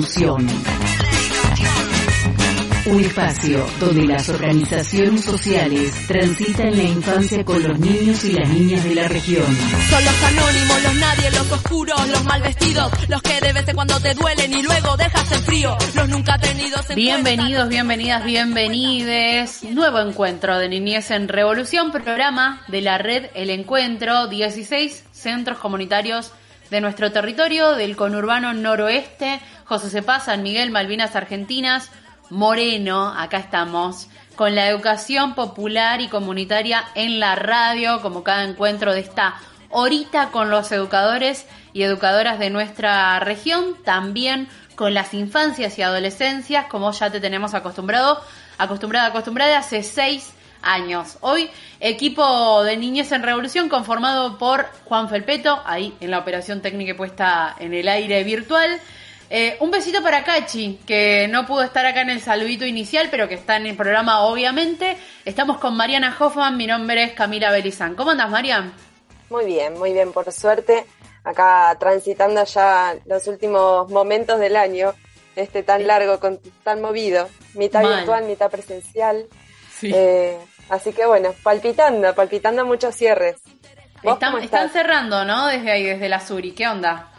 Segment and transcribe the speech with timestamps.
[0.00, 0.46] en Revolución.
[2.86, 8.82] Un espacio donde las organizaciones sociales transitan la infancia con los niños y las niñas
[8.82, 9.44] de la región.
[9.44, 13.74] Son los anónimos, los nadie, los oscuros, los mal vestidos, los que de vez en
[13.76, 16.86] cuando te duelen y luego dejas en frío, los nunca tenidos.
[16.94, 19.62] Bienvenidos, bienvenidas, bienvenides.
[19.64, 26.32] Nuevo encuentro de Niñez en Revolución, programa de la red El Encuentro, 16 centros comunitarios
[26.70, 31.92] de nuestro territorio, del conurbano noroeste, José Cepaz, San Miguel, Malvinas Argentinas,
[32.28, 38.92] Moreno, acá estamos, con la educación popular y comunitaria en la radio, como cada encuentro
[38.92, 39.36] de esta
[39.68, 46.66] horita con los educadores y educadoras de nuestra región, también con las infancias y adolescencias,
[46.66, 48.20] como ya te tenemos acostumbrado,
[48.58, 50.32] acostumbrada, acostumbrada hace seis
[50.62, 51.16] años.
[51.20, 51.48] Hoy,
[51.78, 57.54] equipo de Niñez en Revolución conformado por Juan Felpeto, ahí en la operación técnica puesta
[57.60, 58.80] en el aire virtual.
[59.32, 63.28] Eh, un besito para Cachi, que no pudo estar acá en el saludito inicial, pero
[63.28, 64.96] que está en el programa obviamente.
[65.24, 67.94] Estamos con Mariana Hoffman, mi nombre es Camila Belizán.
[67.94, 68.74] ¿Cómo andas, Marian?
[69.30, 70.84] Muy bien, muy bien, por suerte.
[71.22, 74.94] Acá transitando ya los últimos momentos del año,
[75.36, 79.26] este tan largo, con, tan movido, mitad virtual, mitad presencial.
[79.72, 79.92] Sí.
[79.94, 80.36] Eh,
[80.70, 83.36] así que bueno, palpitando, palpitando muchos cierres.
[84.02, 85.46] Están, están, cerrando, ¿no?
[85.46, 86.50] Desde ahí, desde la Suri.
[86.50, 87.09] ¿Qué onda?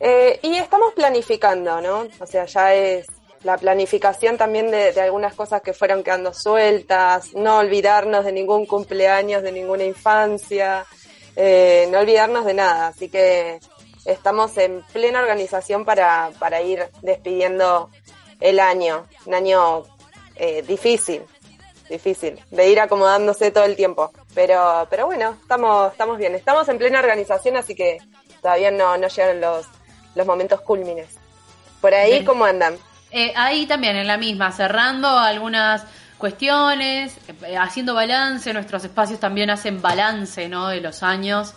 [0.00, 2.06] Eh, y estamos planificando, ¿no?
[2.20, 3.06] O sea, ya es
[3.42, 9.42] la planificación también de, algunas cosas que fueron quedando sueltas, no olvidarnos de ningún cumpleaños,
[9.42, 10.84] de ninguna infancia,
[11.36, 12.88] eh, no olvidarnos de nada.
[12.88, 13.60] Así que
[14.04, 17.90] estamos en plena organización para, para ir despidiendo
[18.40, 19.82] el año, un año
[20.36, 21.22] eh, difícil,
[21.90, 24.12] difícil, de ir acomodándose todo el tiempo.
[24.34, 27.98] Pero, pero bueno, estamos, estamos bien, estamos en plena organización, así que
[28.40, 29.66] todavía no, no llegan los,
[30.18, 31.16] los momentos cúlmines.
[31.80, 32.24] Por ahí, bien.
[32.26, 32.76] ¿cómo andan?
[33.10, 35.84] Eh, ahí también, en la misma, cerrando algunas
[36.18, 40.68] cuestiones, eh, haciendo balance, nuestros espacios también hacen balance ¿no?
[40.68, 41.54] de los años,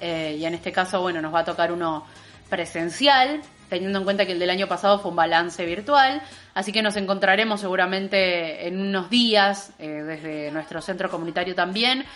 [0.00, 2.04] eh, y en este caso, bueno, nos va a tocar uno
[2.48, 6.22] presencial, teniendo en cuenta que el del año pasado fue un balance virtual,
[6.54, 12.06] así que nos encontraremos seguramente en unos días desde nuestro centro comunitario también.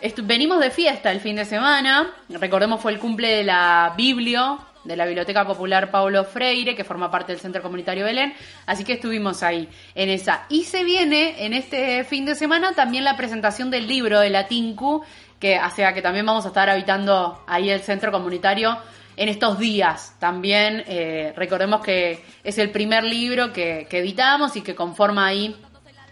[0.00, 4.60] Estu venimos de fiesta el fin de semana, recordemos fue el cumple de la Biblio,
[4.84, 8.34] de la Biblioteca Popular Paulo Freire, que forma parte del Centro Comunitario Belén,
[8.66, 10.46] así que estuvimos ahí en esa.
[10.48, 14.46] Y se viene en este fin de semana también la presentación del libro de la
[14.46, 15.02] TINCU,
[15.38, 18.78] que hace que también vamos a estar habitando ahí el Centro Comunitario
[19.16, 20.14] en estos días.
[20.18, 25.56] También eh, recordemos que es el primer libro que, que editamos y que conforma ahí,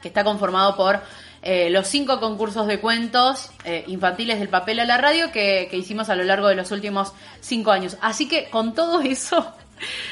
[0.02, 1.00] que está conformado por
[1.40, 5.76] eh, los cinco concursos de cuentos eh, infantiles del papel a la radio que, que,
[5.76, 7.96] hicimos a lo largo de los últimos cinco años.
[8.00, 9.52] Así que con todo eso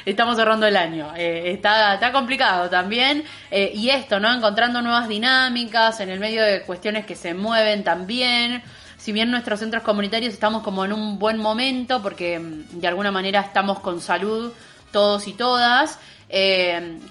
[0.05, 1.13] estamos cerrando el año.
[1.17, 3.25] Eh, está, está complicado también.
[3.51, 4.33] Y esto, ¿no?
[4.33, 8.63] Encontrando nuevas dinámicas en el medio de cuestiones que se mueven también.
[8.97, 13.11] Si bien nuestros centros comunitarios estamos como en un buen momento porque mm, de alguna
[13.11, 14.53] manera estamos con salud
[14.93, 15.99] todos y todas,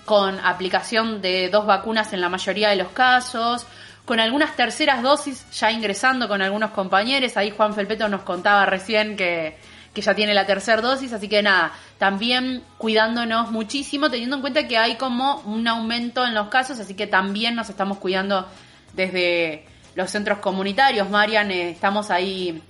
[0.05, 3.67] con aplicación de dos vacunas en la mayoría de los casos,
[4.05, 7.35] con algunas terceras dosis ya ingresando con algunos compañeros.
[7.37, 9.57] Ahí Juan Felpeto nos contaba recién que,
[9.93, 14.67] que ya tiene la tercera dosis, así que nada, también cuidándonos muchísimo, teniendo en cuenta
[14.67, 18.47] que hay como un aumento en los casos, así que también nos estamos cuidando
[18.93, 21.09] desde los centros comunitarios.
[21.09, 22.61] Marian, eh, estamos ahí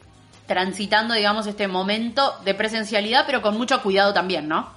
[0.46, 4.70] transitando, digamos, este momento de presencialidad, pero con mucho cuidado también, ¿no?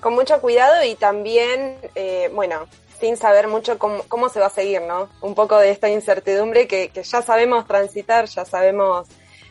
[0.00, 2.68] Con mucho cuidado y también, eh, bueno,
[2.98, 5.08] sin saber mucho cómo, cómo, se va a seguir, ¿no?
[5.20, 9.06] Un poco de esta incertidumbre que, que, ya sabemos transitar, ya sabemos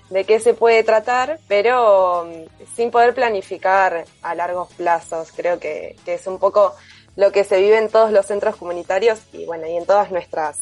[0.09, 5.31] de qué se puede tratar, pero mm, sin poder planificar a largos plazos.
[5.31, 6.75] Creo que, que es un poco
[7.15, 10.59] lo que se vive en todos los centros comunitarios y bueno, y en todas nuestras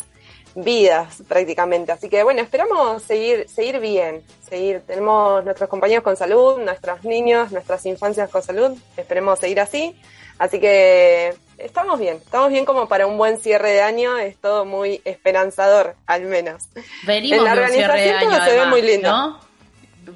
[0.56, 1.92] vidas prácticamente.
[1.92, 4.82] Así que bueno, esperamos seguir, seguir bien, seguir.
[4.86, 8.78] Tenemos nuestros compañeros con salud, nuestros niños, nuestras infancias con salud.
[8.98, 9.96] Esperemos seguir así.
[10.38, 14.66] Así que estamos bien, estamos bien como para un buen cierre de año, es todo
[14.66, 16.64] muy esperanzador, al menos.
[17.04, 19.10] Venimos en la organización de un cierre de año, se además, ve muy lindo.
[19.10, 19.40] ¿no?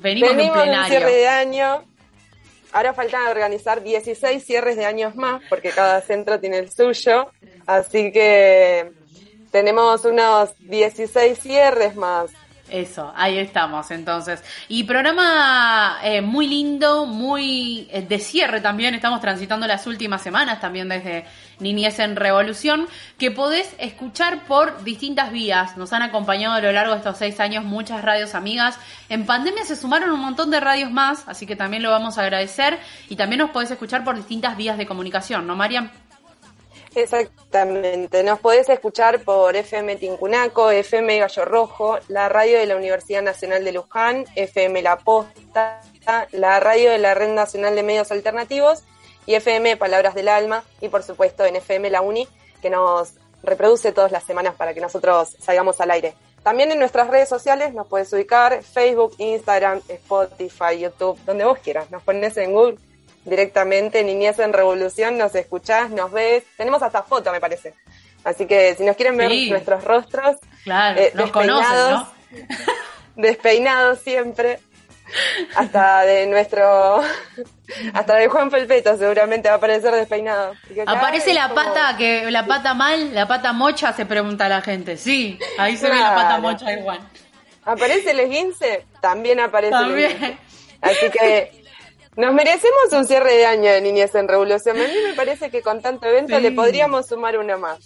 [0.02, 1.84] Venimos, Venimos de un un cierre de año
[2.76, 7.32] ahora faltan organizar 16 cierres de años más, porque cada centro tiene el suyo,
[7.66, 8.92] así que
[9.50, 12.32] tenemos unos 16 cierres más.
[12.70, 14.44] Eso, ahí estamos entonces.
[14.68, 20.60] Y programa eh, muy lindo, muy eh, de cierre también, estamos transitando las últimas semanas
[20.60, 21.26] también desde
[21.60, 22.88] Niñez en Revolución,
[23.20, 25.78] que podés escuchar por distintas vías.
[25.78, 28.80] Nos han acompañado a lo largo de estos seis años muchas radios amigas.
[29.10, 32.24] En pandemia se sumaron un montón de radios más, así que también lo vamos a
[32.24, 32.80] agradecer.
[33.10, 35.92] Y también nos podés escuchar por distintas vías de comunicación, ¿no, Mariam?
[36.96, 43.22] Exactamente, nos podés escuchar por FM Tincunaco, FM Gallo Rojo, la radio de la Universidad
[43.22, 45.82] Nacional de Luján, FM La Posta,
[46.32, 48.84] la radio de la Red Nacional de Medios Alternativos
[49.26, 52.30] y FM Palabras del Alma y por supuesto en FM La Uni
[52.62, 56.16] que nos reproduce todas las semanas para que nosotros salgamos al aire.
[56.44, 61.92] También en nuestras redes sociales nos puedes ubicar Facebook, Instagram, Spotify, YouTube, donde vos quieras.
[61.92, 62.78] Nos pones en Google
[63.26, 67.74] directamente Niñez en Revolución, nos escuchás, nos ves, tenemos hasta foto me parece.
[68.24, 72.08] Así que si nos quieren ver nuestros rostros, claro, eh, despeinados,
[73.16, 74.60] despeinados siempre,
[75.56, 77.04] hasta de nuestro,
[77.94, 80.54] hasta de Juan Felpeto seguramente va a aparecer despeinado.
[80.88, 85.38] Aparece la pata, que la pata mal, la pata mocha, se pregunta la gente, sí,
[85.58, 87.00] ahí se ve la pata mocha igual.
[87.64, 88.86] ¿Aparece el esguince?
[89.02, 90.40] También aparece También.
[90.82, 91.65] Así que
[92.16, 94.78] nos merecemos un cierre de año de Niñez en Revolución.
[94.78, 97.80] A mí me parece que con tanto evento le podríamos sumar uno más.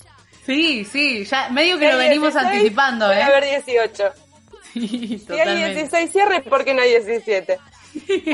[0.45, 3.21] Sí, sí, ya medio que lo venimos anticipando, ¿eh?
[3.21, 4.03] A ver 18.
[4.73, 7.59] Sí, si hay 16 cierres, ¿por qué no hay 17?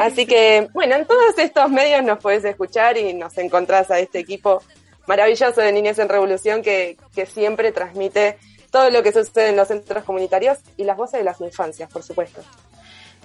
[0.01, 4.19] Así que, bueno, en todos estos medios nos puedes escuchar y nos encontrás a este
[4.19, 4.61] equipo
[5.07, 8.37] maravilloso de Niñez en Revolución que, que siempre transmite
[8.71, 12.03] todo lo que sucede en los centros comunitarios y las voces de las infancias, por
[12.03, 12.41] supuesto.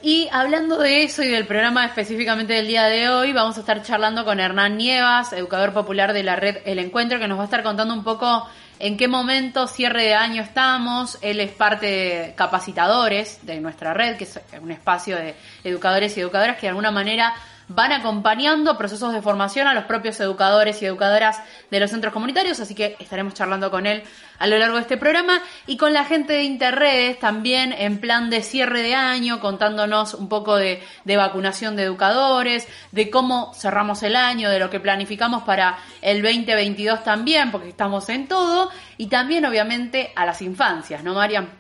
[0.02, 3.82] Y hablando de eso y del programa específicamente del día de hoy, vamos a estar
[3.82, 7.44] charlando con Hernán Nievas, educador popular de la red El Encuentro, que nos va a
[7.44, 8.48] estar contando un poco
[8.78, 11.18] en qué momento, cierre de año estamos.
[11.20, 16.20] Él es parte de capacitadores de nuestra red, que es un espacio de educadores y
[16.20, 17.34] educadoras que de alguna manera
[17.70, 21.40] van acompañando procesos de formación a los propios educadores y educadoras
[21.70, 24.02] de los centros comunitarios, así que estaremos charlando con él
[24.40, 28.28] a lo largo de este programa y con la gente de Interredes también en plan
[28.28, 34.16] de cierre de año, contándonos un poco de, vacunación de educadores, de cómo cerramos el
[34.16, 39.44] año, de lo que planificamos para el 2022 también, porque estamos en todo, y también
[39.44, 41.59] obviamente a las infancias, ¿no, Mariam?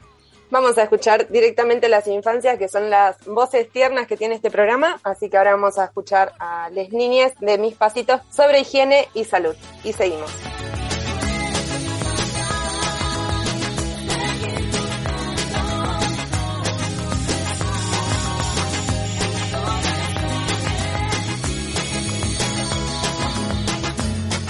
[0.50, 4.98] Vamos a escuchar directamente las infancias, que son las voces tiernas que tiene este programa,
[5.04, 9.24] así que ahora vamos a escuchar a las niñas de mis pasitos sobre higiene y
[9.24, 9.54] salud.
[9.84, 10.30] Y seguimos.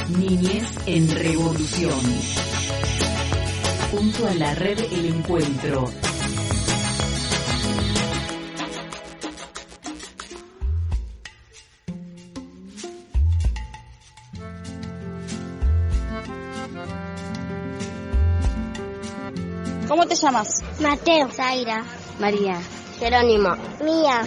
[0.08, 2.49] Niñez en Revolución
[3.90, 5.90] junto a la red El Encuentro.
[19.88, 20.62] ¿Cómo te llamas?
[20.80, 21.28] Mateo.
[21.30, 21.84] Zaira.
[22.20, 22.60] María.
[23.00, 23.56] Jerónimo.
[23.82, 24.22] Mía.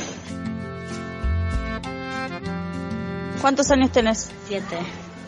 [3.40, 4.30] ¿Cuántos años tenés?
[4.46, 4.78] Siete.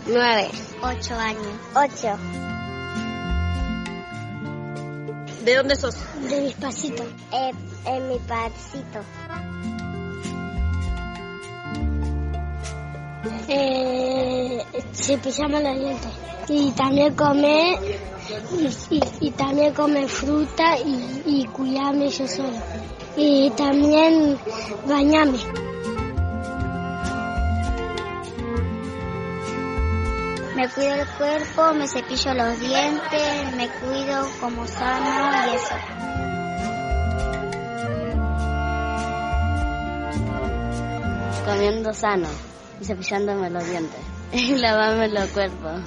[0.07, 0.49] Nueve.
[0.81, 1.47] Ocho años.
[1.73, 2.54] Ocho.
[5.45, 5.95] ¿De dónde sos?
[6.27, 7.05] De mis pasitos.
[7.31, 7.51] Eh,
[7.85, 8.99] en mi pasito.
[13.47, 16.11] Eh, cepillamos los dientes.
[16.49, 17.79] Y también come
[19.19, 22.49] y, también come fruta y, y yo solo.
[23.15, 24.39] Y también
[24.87, 25.37] bañarme.
[30.55, 35.75] Me cuido el cuerpo, me cepillo los dientes, me cuido como sano y eso.
[41.45, 42.29] Comiendo sano
[42.79, 43.99] y cepillándome los dientes
[44.31, 45.81] y lavarme los cuerpos.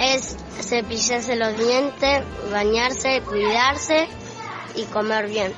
[0.00, 4.08] Es cepillarse los dientes, bañarse, cuidarse
[4.74, 5.52] y comer bien.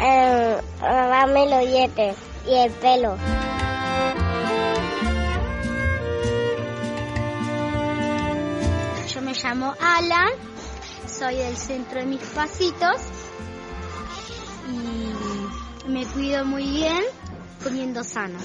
[0.00, 2.16] Eh, lavarme los dientes
[2.46, 3.16] y el pelo.
[9.12, 10.30] Yo me llamo Alan,
[11.06, 12.96] soy del centro de mis pasitos
[14.72, 17.02] y me cuido muy bien
[17.62, 18.38] comiendo sano.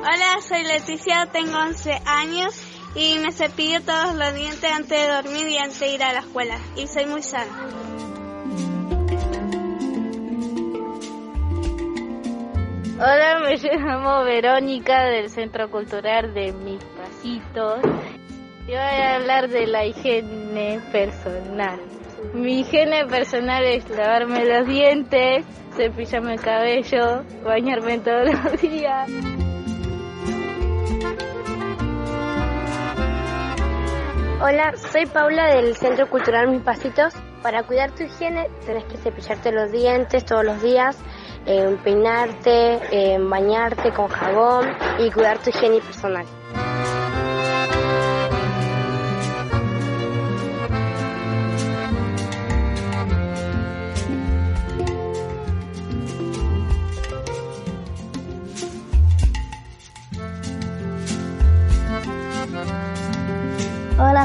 [0.00, 2.54] Hola, soy Leticia, tengo 11 años
[2.94, 6.20] y me cepillo todos los dientes antes de dormir y antes de ir a la
[6.20, 6.58] escuela.
[6.76, 7.68] Y soy muy sana.
[13.00, 17.80] Hola, me llamo Verónica del Centro Cultural de Mis Pasitos.
[18.66, 21.80] Yo voy a hablar de la higiene personal.
[22.34, 25.44] Mi higiene personal es lavarme los dientes,
[25.76, 29.08] cepillarme el cabello, bañarme todos los días.
[34.40, 37.12] Hola, soy Paula del Centro Cultural Mis Pasitos.
[37.42, 40.96] Para cuidar tu higiene tenés que cepillarte los dientes todos los días,
[41.44, 44.68] eh, peinarte, eh, bañarte con jabón
[45.00, 46.24] y cuidar tu higiene personal.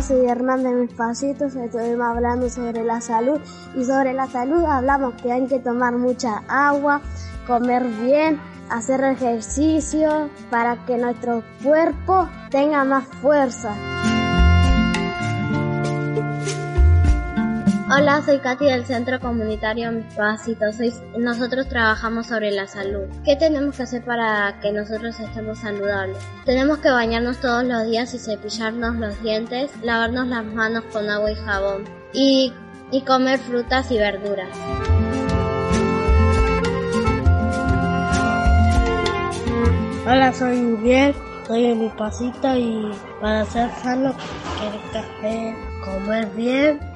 [0.04, 3.40] Hola, soy Hernán de Mis Pasitos, estuvimos hablando sobre la salud
[3.76, 7.02] y sobre la salud hablamos que hay que tomar mucha agua,
[7.48, 13.76] comer bien, hacer ejercicio para que nuestro cuerpo tenga más fuerza.
[17.96, 20.78] Hola, soy Katy del Centro Comunitario Mis Pasitos.
[21.16, 23.06] nosotros trabajamos sobre la salud.
[23.24, 26.18] ¿Qué tenemos que hacer para que nosotros estemos saludables?
[26.44, 31.34] Tenemos que bañarnos todos los días y cepillarnos los dientes, lavarnos las manos con agua
[31.34, 31.84] y jabón
[32.14, 32.52] y,
[32.90, 34.50] y comer frutas y verduras.
[40.08, 41.14] Hola, soy Miguel,
[41.46, 44.16] soy pasito y para ser sano,
[44.60, 46.93] quiero café, comer bien,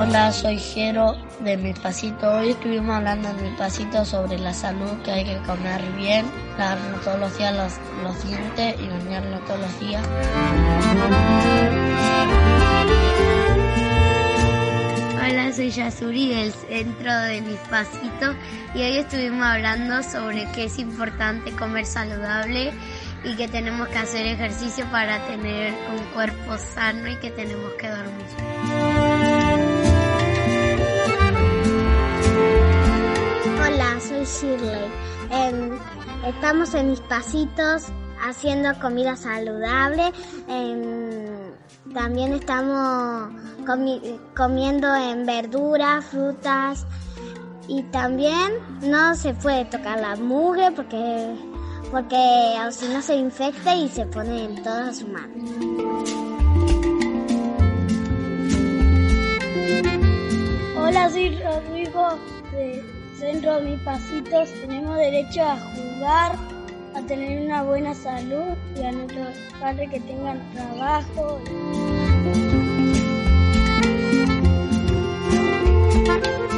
[0.00, 2.30] Hola, soy Jero de Mi Pasito.
[2.32, 6.24] Hoy estuvimos hablando en Mi Pasito sobre la salud, que hay que comer bien,
[6.56, 10.02] lavarnos todos los días los, los dientes y bañarnos todos los días.
[15.16, 18.34] Hola, soy Yasuri del centro de Mis Pasitos
[18.74, 22.72] y hoy estuvimos hablando sobre que es importante comer saludable
[23.24, 27.88] y que tenemos que hacer ejercicio para tener un cuerpo sano y que tenemos que
[27.88, 28.26] dormir.
[33.60, 34.90] Hola, soy Shirley.
[36.26, 37.86] Estamos en mis pasitos
[38.24, 40.12] haciendo comida saludable.
[41.94, 43.32] También estamos
[44.34, 46.86] comiendo en verduras, frutas
[47.68, 48.52] y también
[48.82, 51.51] no se puede tocar la mugre porque
[51.92, 55.36] porque si no se infecta y se pone en todas sus manos.
[60.74, 62.18] Hola, soy Rodrigo
[62.52, 62.82] de
[63.18, 64.48] Centro Mis Pasitos.
[64.62, 66.38] Tenemos derecho a jugar,
[66.94, 71.40] a tener una buena salud y a nuestros padres que tengan trabajo.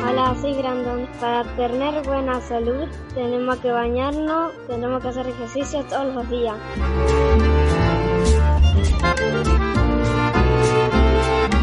[0.06, 1.08] Hola, soy Brandon.
[1.18, 6.56] Para tener buena salud tenemos que bañarnos, tenemos que hacer ejercicio todos los días.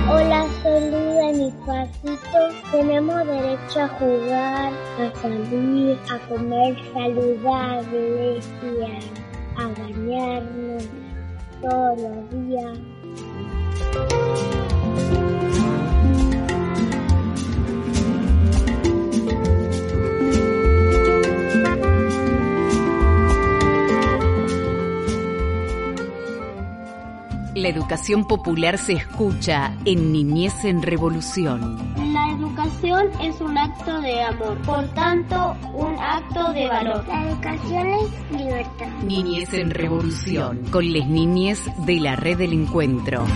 [0.09, 2.39] Hola, soy Lu de mi pasito.
[2.71, 10.83] Tenemos derecho a jugar, a salir, a comer saludable y a, a bañarnos
[11.61, 12.77] todos los días.
[27.61, 31.77] La educación popular se escucha en Niñez en Revolución.
[32.11, 37.05] La educación es un acto de amor, por tanto, un acto de valor.
[37.07, 38.87] La educación es libertad.
[39.03, 43.27] Niñez en Revolución, con las niñez de la red del encuentro.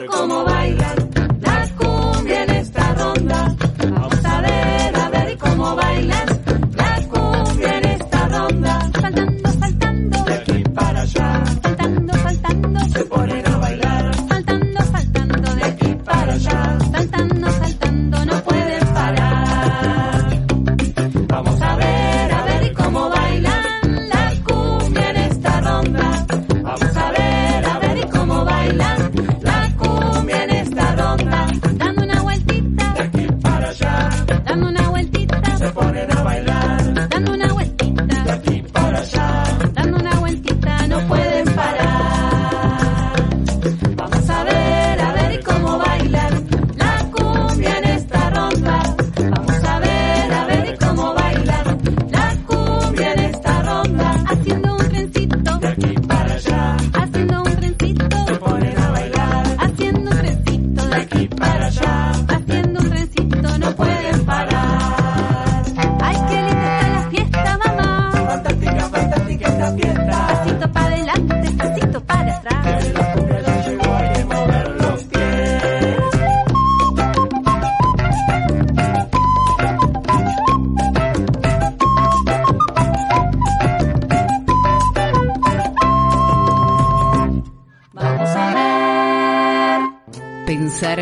[0.00, 0.53] ver cómo va.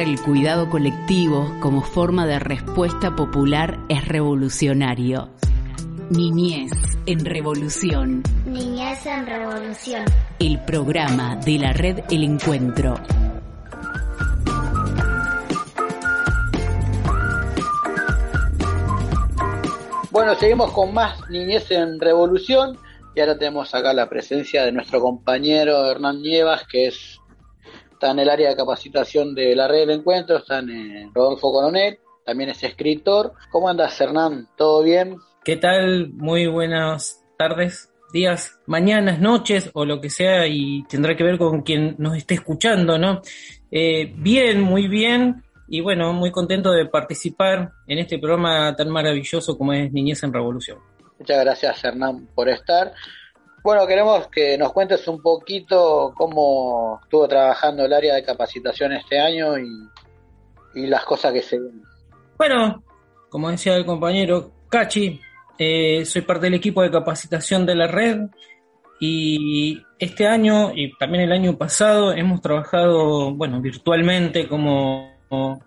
[0.03, 5.31] El cuidado colectivo como forma de respuesta popular es revolucionario.
[6.11, 6.73] Niñez
[7.07, 10.05] en Revolución, Niñez en Revolución.
[10.41, 12.97] el programa de la red El Encuentro.
[20.11, 22.77] Bueno, seguimos con más Niñez en Revolución
[23.15, 27.12] y ahora tenemos acá la presencia de nuestro compañero Hernán Nievas, que es
[28.03, 31.53] está en el área de capacitación de la red del encuentro, está en eh, Rodolfo
[31.53, 33.35] Coronel, también es escritor.
[33.53, 34.49] ¿Cómo andas, Hernán?
[34.57, 35.19] ¿Todo bien?
[35.45, 36.11] ¿Qué tal?
[36.15, 41.63] Muy buenas tardes, días, mañanas, noches o lo que sea y tendrá que ver con
[41.63, 43.23] quien nos esté escuchando, ¿no?
[43.71, 49.57] Eh, bien, muy bien y bueno, muy contento de participar en este programa tan maravilloso
[49.57, 50.79] como es Niñez en Revolución.
[51.21, 52.95] Muchas gracias, Hernán, por estar.
[53.63, 59.21] Bueno, queremos que nos cuentes un poquito cómo estuvo trabajando el área de capacitación este
[59.21, 59.89] año y,
[60.75, 61.83] las cosas que se ven.
[62.39, 62.83] Bueno,
[63.29, 65.21] como decía el compañero Cachi,
[65.59, 68.23] eh, soy parte del equipo de capacitación de la red
[68.99, 75.63] y este año y también el año pasado hemos trabajado, bueno, virtualmente como, como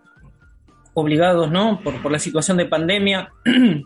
[0.95, 1.79] obligados, ¿no?
[1.81, 3.31] Por, por la situación de pandemia.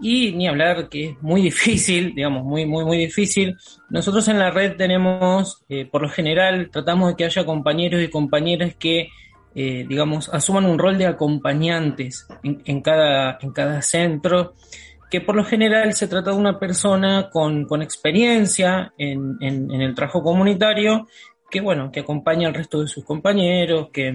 [0.00, 3.56] y ni hablar que es muy difícil, digamos, muy, muy, muy difícil.
[3.90, 8.08] Nosotros en la red tenemos, eh, por lo general, tratamos de que haya compañeros y
[8.08, 9.08] compañeras que,
[9.54, 14.54] eh, digamos, asuman un rol de acompañantes en, cada, en cada centro,
[15.10, 19.80] que por lo general se trata de una persona con, con experiencia en, en, en
[19.80, 21.08] el trabajo comunitario,
[21.50, 24.14] que, bueno, que acompaña al resto de sus compañeros, que,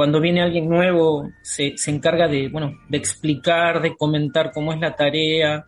[0.00, 4.80] cuando viene alguien nuevo se, se, encarga de, bueno, de explicar, de comentar cómo es
[4.80, 5.66] la tarea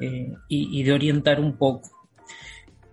[0.00, 1.90] eh, y, de orientar un poco.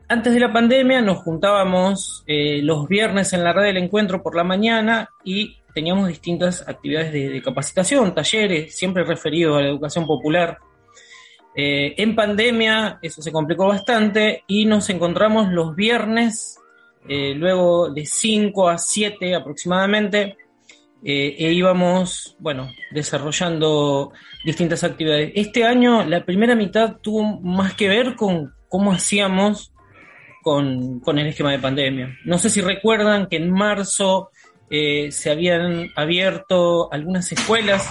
[0.09, 4.35] Antes de la pandemia nos juntábamos eh, los viernes en la red del encuentro por
[4.35, 10.57] la mañana y teníamos distintas actividades de, capacitación, talleres, siempre referidos a la educación popular.
[11.55, 16.59] Eh, en pandemia eso se complicó bastante y nos encontramos los viernes,
[17.07, 20.35] luego de 5 a 7 aproximadamente,
[21.05, 24.13] eh, e íbamos, bueno, desarrollando
[24.45, 25.33] distintas actividades.
[25.35, 29.73] Este año la primera mitad tuvo más que ver con cómo hacíamos
[30.41, 32.17] con, con el esquema de pandemia.
[32.25, 34.31] No sé si recuerdan que en marzo
[34.69, 37.87] eh, se habían abierto algunas escuelas,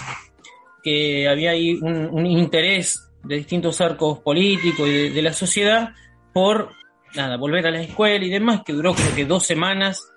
[0.82, 5.90] que había ahí un, interés de distintos arcos políticos y de, de, la sociedad
[6.32, 6.70] por,
[7.14, 10.11] nada, volver a la escuela y demás, que duró creo que dos semanas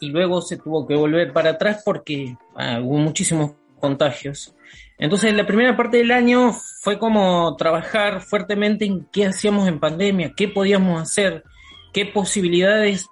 [0.00, 4.54] y luego se tuvo que volver para atrás porque ah, hubo muchísimos contagios.
[4.98, 10.32] Entonces la primera parte del año fue como trabajar fuertemente en qué hacíamos en pandemia,
[10.36, 11.44] qué podíamos hacer,
[11.92, 13.06] qué posibilidades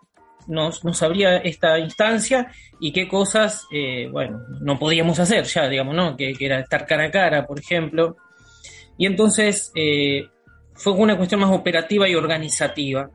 [0.46, 5.94] nos, nos abría esta instancia y qué cosas, eh, bueno, no podíamos hacer ya, digamos,
[5.94, 6.16] ¿no?
[6.16, 8.16] Que, que, era estar cara a cara, por ejemplo.
[8.96, 10.28] Y entonces eh,
[10.74, 13.10] fue una cuestión más operativa y organizativa.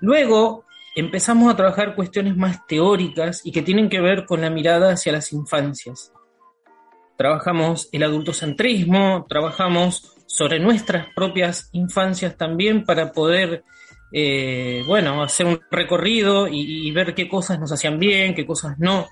[0.00, 0.65] Luego
[0.96, 5.12] empezamos a trabajar cuestiones más teóricas y que tienen que ver con la mirada hacia
[5.12, 6.10] las infancias.
[7.18, 13.62] Trabajamos el adultocentrismo, trabajamos sobre nuestras propias infancias también para poder,
[14.10, 19.06] eh, bueno, hacer un recorrido y, ver qué cosas nos hacían bien, qué cosas no,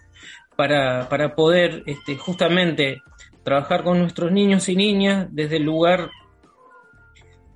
[0.56, 3.02] para, para poder este, justamente
[3.42, 6.10] trabajar con nuestros niños y niñas desde el lugar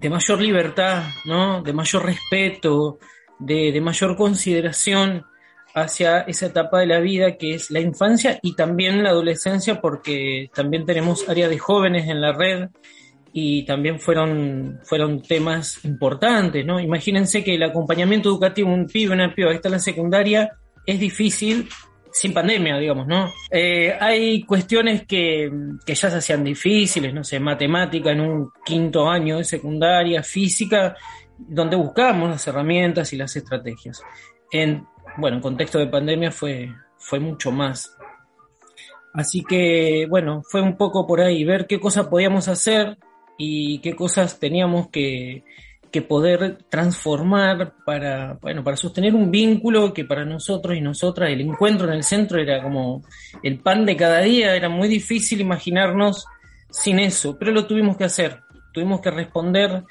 [0.01, 1.62] de mayor libertad, ¿no?
[1.62, 2.99] de mayor respeto,
[3.38, 5.24] de, de mayor consideración
[5.74, 10.51] hacia esa etapa de la vida que es la infancia y también la adolescencia, porque
[10.55, 12.68] también tenemos área de jóvenes en la red
[13.33, 16.81] y también fueron, fueron temas importantes, ¿no?
[16.81, 20.53] Imagínense que el acompañamiento educativo, un pibe, una piba está en la secundaria,
[20.87, 21.68] es difícil
[22.11, 23.31] sin pandemia, digamos, ¿no?
[23.51, 25.51] Eh, hay cuestiones que,
[25.85, 30.96] que, ya se hacían difíciles, no sé, matemática en un quinto año de secundaria, física,
[31.38, 34.03] donde buscamos las herramientas y las estrategias.
[34.51, 37.96] En, bueno, en contexto de pandemia fue, fue mucho más.
[39.14, 42.98] Así que, bueno, fue un poco por ahí, ver qué cosas podíamos hacer
[43.37, 45.44] y qué cosas teníamos que,
[45.90, 51.40] que poder transformar para, bueno, para sostener un vínculo que para nosotros y nosotras el
[51.40, 53.03] encuentro en el centro era como
[53.42, 56.27] el pan de cada día, era muy difícil imaginarnos
[56.70, 58.40] sin eso, pero lo tuvimos que hacer,
[58.72, 59.85] tuvimos que responder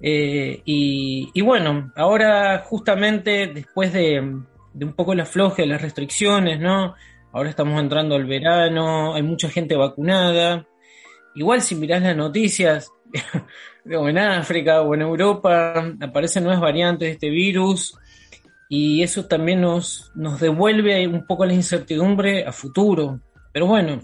[0.00, 6.94] eh, y, bueno, ahora justamente después de, un poco la floje de las restricciones, ¿no?
[7.32, 10.66] Ahora estamos entrando al verano, hay mucha gente vacunada,
[11.34, 12.90] igual si mirás las noticias,
[13.96, 17.98] o en África o en Europa, aparecen nuevas variantes de este virus
[18.68, 23.20] y eso también nos, nos devuelve un poco la incertidumbre a futuro.
[23.52, 24.00] Pero bueno,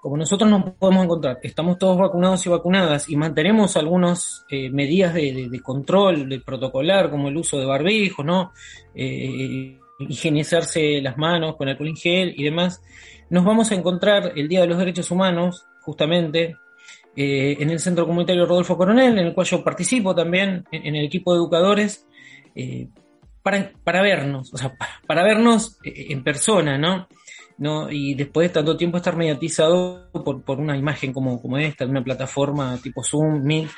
[0.00, 5.14] como nosotros nos podemos encontrar, estamos todos vacunados y vacunadas y mantenemos algunas eh, medidas
[5.14, 8.52] de, control, de protocolar, como el uso de barbijos, ¿no?
[8.94, 12.82] Eh, higienizarse las manos con alcohol en gel y demás,
[13.30, 16.56] nos vamos a encontrar el Día de los Derechos Humanos, justamente,
[17.16, 21.06] eh, en el Centro Comunitario Rodolfo Coronel, en el cual yo participo también en, el
[21.06, 22.06] equipo de educadores,
[22.54, 22.88] eh,
[23.42, 27.08] para, para, vernos, o sea, para, vernos en persona, ¿no?
[27.58, 27.90] ¿No?
[27.90, 31.90] Y después de tanto tiempo estar mediatizado por, por una imagen como, como esta, de
[31.90, 33.70] una plataforma tipo Zoom, Meet.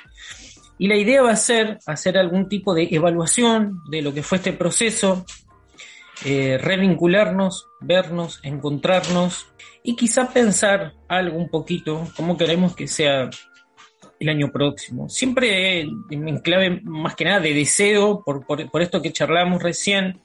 [0.78, 4.38] Y la idea va a ser hacer algún tipo de evaluación de lo que fue
[4.38, 5.24] este proceso,
[6.24, 9.46] eh, revincularnos, vernos, encontrarnos
[9.82, 13.30] y quizá pensar algo un poquito, cómo queremos que sea
[14.20, 15.08] el año próximo.
[15.08, 20.20] Siempre en clave más que nada de deseo, por, por, por esto que charlamos recién,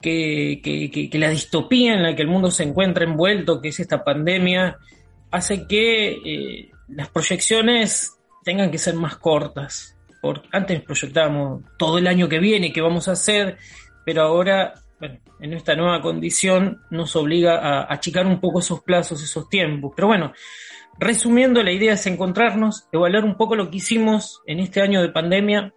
[0.00, 4.78] que, la distopía en la que el mundo se encuentra envuelto, que es esta pandemia,
[5.30, 9.96] hace que eh, las proyecciones tengan que ser más cortas.
[10.22, 13.58] Por, antes proyectábamos todo el año que viene, qué vamos a hacer,
[14.04, 19.22] pero ahora bueno, en esta nueva condición nos obliga a achicar un poco esos plazos,
[19.22, 19.92] esos tiempos.
[19.94, 20.32] Pero bueno,
[20.98, 25.10] resumiendo, la idea es encontrarnos, evaluar un poco lo que hicimos en este año de
[25.10, 25.74] pandemia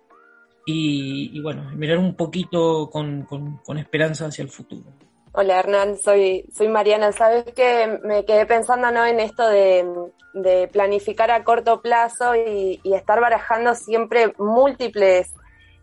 [0.72, 4.84] y, bueno, mirar un poquito con, con, esperanza hacia el futuro.
[5.32, 7.12] Hola Hernán, soy, soy Mariana.
[7.12, 9.06] Sabes que me quedé pensando ¿no?
[9.06, 9.86] en esto de,
[10.34, 15.34] de planificar a corto plazo y, y estar barajando siempre múltiples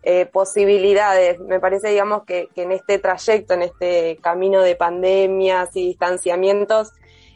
[0.03, 1.41] eh, posibilidades.
[1.41, 6.93] Me parece, digamos, que, que, en este trayecto, en este camino de pandemias y distanciamientos,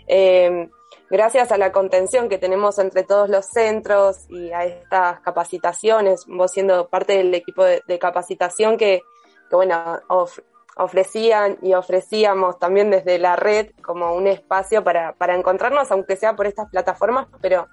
[0.07, 0.69] eh,
[1.11, 6.53] gracias a la contención que tenemos entre todos los centros y a estas capacitaciones, vos
[6.53, 9.03] siendo parte del equipo de, capacitación que,
[9.51, 10.39] que bueno, of,
[10.77, 16.37] ofrecían y ofrecíamos también desde la red como un espacio para, para encontrarnos, aunque sea
[16.37, 17.69] por estas plataformas, pero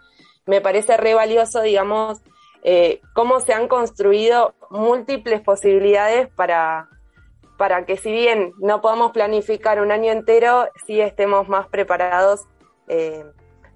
[0.46, 2.20] me parece re valioso, digamos,
[2.64, 6.90] eh, cómo se han construido múltiples posibilidades para,
[7.58, 12.48] para que si bien no podamos planificar un año entero, sí estemos más preparados
[12.88, 13.26] eh,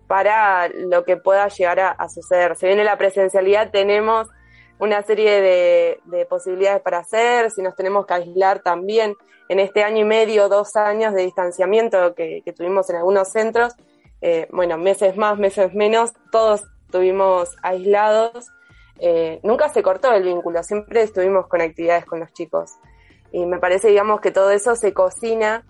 [0.08, 2.56] para lo que pueda llegar a, a, suceder.
[2.56, 4.28] Si viene la presencialidad, tenemos
[4.80, 9.16] una serie de, de, posibilidades para hacer, si nos tenemos que aislar también
[9.48, 13.74] en este año y medio, dos años de distanciamiento que, que tuvimos en algunos centros,
[14.22, 18.52] eh, bueno, meses más, meses menos, todos estuvimos aislados
[19.04, 22.74] eh, nunca se cortó el vínculo, siempre estuvimos con actividades con los chicos.
[23.32, 25.66] Y me parece, digamos, que todo eso se cocina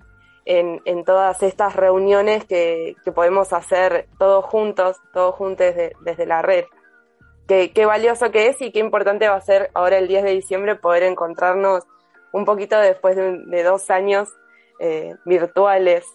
[0.45, 6.65] en, todas estas reuniones que, podemos hacer todos juntos, todos juntos desde, desde la red.
[7.47, 10.31] Qué, qué, valioso que es y qué importante va a ser ahora el 10 de
[10.31, 11.83] diciembre poder encontrarnos
[12.31, 14.29] un poquito después de, de dos años
[14.79, 16.05] eh, virtuales.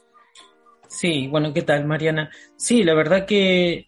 [0.88, 2.30] Sí, bueno, ¿qué tal, Mariana?
[2.56, 3.86] Sí, la verdad que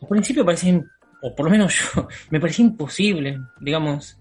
[0.00, 0.80] al principio parecía
[1.26, 4.18] o por lo menos yo, me parecía imposible, digamos,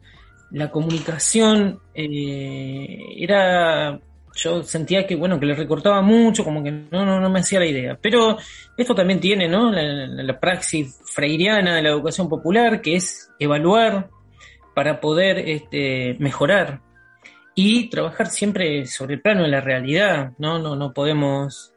[0.51, 3.99] la comunicación eh, era,
[4.35, 7.59] yo sentía que, bueno, que le recortaba mucho, como que no, no, no me hacía
[7.59, 7.97] la idea.
[8.01, 8.37] Pero
[8.77, 9.71] esto también tiene, ¿no?
[9.71, 14.09] La, la, la praxis freiriana de la educación popular, que es evaluar
[14.73, 16.81] para poder este, mejorar.
[17.55, 20.59] y trabajar siempre sobre el plano de la realidad, ¿no?
[20.59, 21.73] No, no podemos...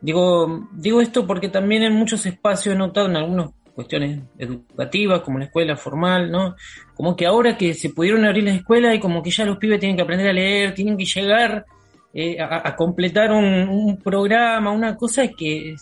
[0.00, 5.38] Digo, digo esto porque también en muchos espacios he notado en algunas cuestiones educativas, como
[5.38, 6.56] la escuela formal, ¿no?
[6.94, 9.80] Como que ahora que se pudieron abrir las escuelas y como que ya los pibes
[9.80, 11.64] tienen que aprender a leer, tienen que llegar
[12.14, 15.74] eh, a, completar un, programa, una cosa que,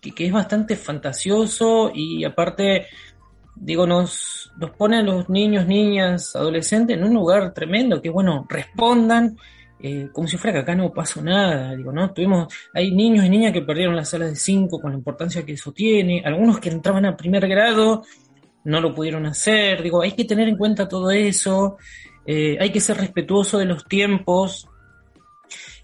[0.00, 2.86] que, es bastante fantasioso y aparte,
[3.56, 8.46] digo, nos, nos pone a los niños, niñas, adolescentes en un lugar tremendo, que bueno,
[8.48, 9.36] respondan
[9.80, 12.12] eh, como si fuera que acá no pasó nada, digo, ¿no?
[12.12, 15.52] Tuvimos, hay niños y niñas que perdieron las salas de 5 con la importancia que
[15.52, 18.02] eso tiene, algunos que entraban a primer grado
[18.64, 21.78] no lo pudieron hacer, digo, hay que tener en cuenta todo eso,
[22.26, 24.68] eh, hay que ser respetuoso de los tiempos,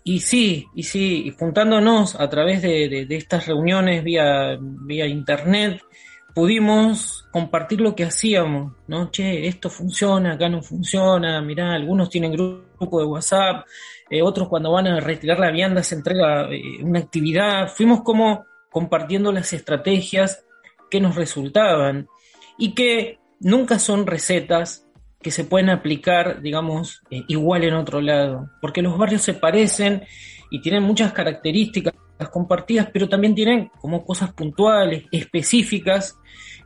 [0.05, 5.81] y sí, y sí, juntándonos a través de, de estas reuniones vía, vía internet,
[6.35, 9.11] pudimos compartir lo que hacíamos, ¿no?
[9.11, 13.67] Che, esto funciona, acá no funciona, mirá, algunos tienen grupo de WhatsApp,
[14.11, 18.45] eh, otros cuando van a retirar la vianda se entrega eh, una actividad, fuimos como
[18.71, 20.45] compartiendo las estrategias
[20.91, 22.09] que nos resultaban
[22.59, 24.84] y que nunca son recetas
[25.25, 30.05] que se pueden aplicar, digamos, eh, igual en otro lado, porque los barrios se parecen
[30.51, 31.95] y tienen muchas características
[32.31, 36.19] compartidas, pero también tienen como cosas puntuales, específicas,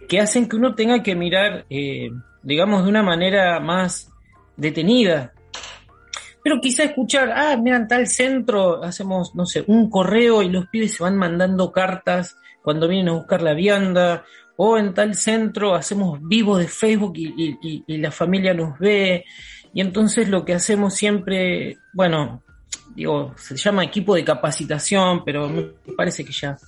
[0.09, 2.11] que hacen que uno tenga que mirar, eh,
[2.43, 4.11] digamos, de una manera más
[4.57, 5.33] detenida.
[6.43, 10.67] Pero quizá escuchar, ah, mira, en tal centro hacemos, no sé, un correo y los
[10.67, 14.25] pibes se van mandando cartas cuando vienen a buscar la vianda,
[14.61, 19.25] o en tal centro hacemos vivo de Facebook y, la familia nos ve,
[19.73, 22.43] y entonces lo que hacemos siempre, bueno,
[22.93, 26.59] digo, se llama equipo de capacitación, pero me parece que ya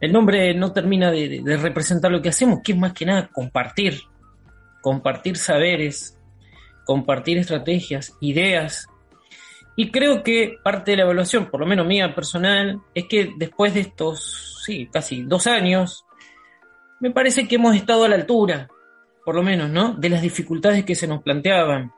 [0.00, 4.00] el nombre no termina de, representar lo que hacemos, que es más que nada compartir,
[4.80, 6.16] compartir saberes,
[6.86, 8.86] compartir estrategias, ideas.
[9.74, 13.74] Y creo que parte de la evaluación, por lo menos mía personal, es que después
[13.74, 16.04] de estos, sí, casi dos años,
[17.00, 18.68] me parece que hemos estado a la altura,
[19.24, 19.94] por lo menos, ¿no?
[19.94, 21.92] De las dificultades que se nos planteaban.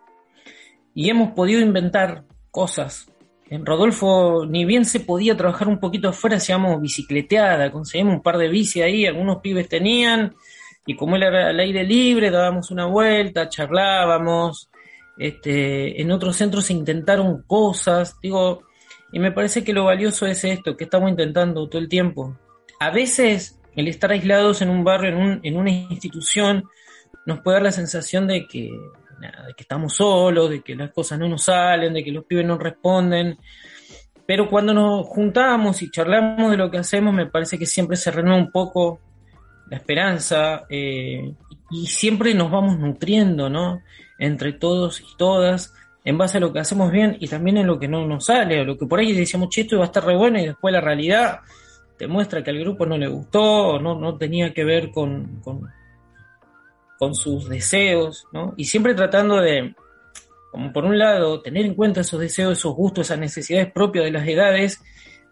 [0.94, 3.06] Y hemos podido inventar cosas,
[3.52, 8.38] en Rodolfo, ni bien se podía trabajar un poquito afuera, hacíamos bicicleteada, conseguimos un par
[8.38, 10.34] de bici ahí, algunos pibes tenían,
[10.86, 14.70] y como era al aire libre, dábamos una vuelta, charlábamos,
[15.18, 18.62] este, en otros centros se intentaron cosas, digo,
[19.12, 22.38] y me parece que lo valioso es esto, que estamos intentando todo el tiempo.
[22.80, 26.64] A veces el estar aislados en un barrio, en, un, en una institución,
[27.26, 28.70] nos puede dar la sensación de que
[29.22, 32.44] de que estamos solos, de que las cosas no nos salen, de que los pibes
[32.44, 33.38] no responden.
[34.26, 38.10] Pero cuando nos juntamos y charlamos de lo que hacemos, me parece que siempre se
[38.10, 39.00] renueva un poco
[39.68, 41.32] la esperanza eh,
[41.70, 43.82] y siempre nos vamos nutriendo, ¿no?
[44.18, 47.78] Entre todos y todas, en base a lo que hacemos bien y también en lo
[47.78, 50.04] que no nos sale, a lo que por ahí decíamos, che, esto va a estar
[50.04, 51.40] re bueno y después la realidad
[51.96, 55.40] te muestra que al grupo no le gustó no, no tenía que ver con
[57.02, 58.54] con sus deseos, ¿no?
[58.56, 59.74] Y siempre tratando de,
[60.52, 64.12] como por un lado, tener en cuenta esos deseos, esos gustos, esas necesidades propias de
[64.12, 64.80] las edades,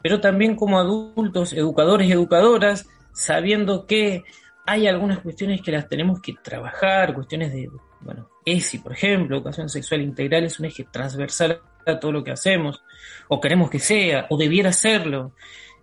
[0.03, 4.25] pero también como adultos, educadores y educadoras, sabiendo que
[4.67, 7.71] hay algunas cuestiones que las tenemos que trabajar, cuestiones de,
[8.01, 12.33] bueno, ESI, por ejemplo, educación sexual integral es un eje transversal a todo lo que
[12.33, 12.83] hacemos,
[13.29, 15.35] o queremos que sea, o debiera serlo.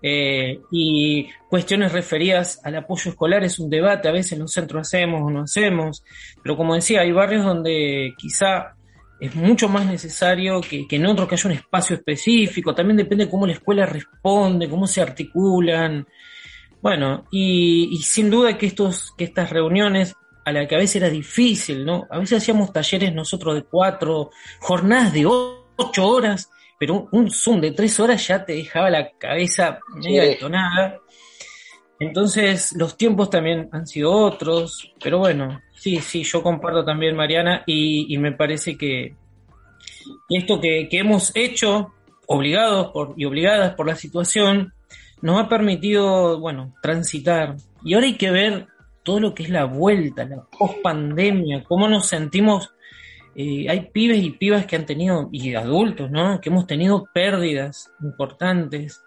[0.01, 4.79] Eh, y cuestiones referidas al apoyo escolar es un debate, a veces en un centro
[4.79, 6.03] hacemos o no hacemos,
[6.43, 8.75] pero como decía, hay barrios donde quizá
[9.19, 13.47] es mucho más necesario que, en otros que haya un espacio específico, también depende cómo
[13.47, 16.07] la escuela responde, cómo se articulan.
[16.81, 20.13] Bueno, y, sin duda que, estos, que estas reuniones
[20.45, 22.07] a la que a veces era difícil, ¿no?
[22.11, 24.29] A veces hacíamos talleres nosotros de cuatro,
[24.59, 29.79] jornadas de ocho horas, pero un, Zoom de tres horas ya te dejaba la cabeza
[29.95, 30.99] media detonada.
[31.99, 37.63] Entonces, los tiempos también han sido otros, pero bueno, sí, sí, yo comparto también, Mariana,
[37.65, 39.15] y, me parece que
[40.29, 41.93] esto que, hemos hecho,
[42.27, 44.73] obligados por, y obligadas por la situación,
[45.21, 47.55] nos ha permitido, bueno, transitar.
[47.83, 48.67] Y ahora hay que ver
[49.01, 52.73] todo lo que es la vuelta, la post pandemia, cómo nos sentimos
[53.39, 56.41] eh, hay pibes y pibas que han tenido, y adultos, ¿no?
[56.41, 59.03] Que hemos tenido pérdidas importantes.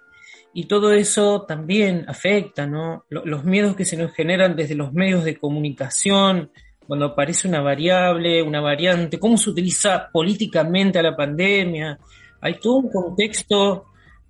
[0.55, 3.05] Y todo eso también afecta, ¿no?
[3.09, 6.53] Los miedos que se nos generan desde los medios de comunicación,
[6.87, 11.99] cuando aparece una variable, una variante, cómo se utiliza políticamente a la pandemia.
[12.41, 13.87] Hay todo un contexto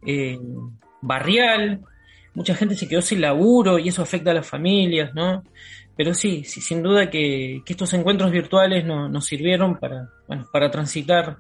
[0.06, 0.38] eh,
[1.02, 1.80] barrial,
[2.32, 5.42] mucha gente se quedó sin laburo y eso afecta a las familias, ¿no?
[6.00, 11.36] Pero sí, sí sin duda que, estos encuentros virtuales nos sirvieron para, bueno, para transitar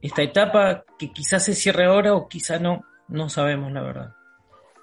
[0.00, 4.14] esta etapa que quizás se cierre ahora o quizá no, no sabemos la verdad.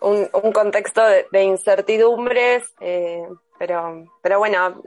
[0.01, 4.83] Un, contexto de, incertidumbres, eh, pero, pero bueno,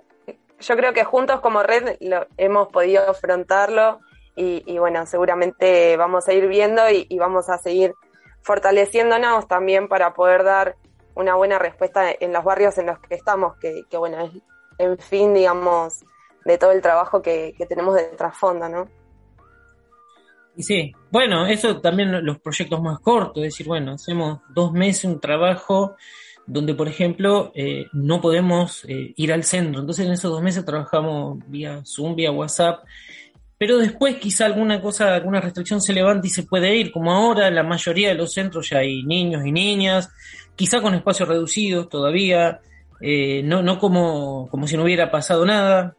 [0.60, 3.98] yo creo que juntos como red lo, hemos podido afrontarlo
[4.36, 7.92] y, y, bueno, seguramente vamos a ir viendo y, y, vamos a seguir
[8.42, 10.76] fortaleciéndonos también para poder dar
[11.14, 14.32] una buena respuesta en los barrios en los que estamos, que, que bueno, es
[14.78, 16.04] en fin, digamos,
[16.44, 18.88] de todo el trabajo que, que tenemos de trasfondo, ¿no?
[20.56, 25.04] Y sí, bueno, eso también los proyectos más cortos, es decir, bueno, hacemos dos meses
[25.04, 25.96] un trabajo
[26.46, 29.80] donde, por ejemplo, eh, no podemos eh, ir al centro.
[29.80, 32.84] Entonces, en esos dos meses trabajamos vía Zoom, vía WhatsApp.
[33.56, 37.48] Pero después quizá alguna cosa, alguna restricción se levanta y se puede ir, como ahora
[37.48, 40.10] la mayoría de los centros ya hay niños y niñas,
[40.56, 42.60] quizá con espacios reducidos todavía,
[43.00, 45.96] eh, no, no como, como si no hubiera pasado nada,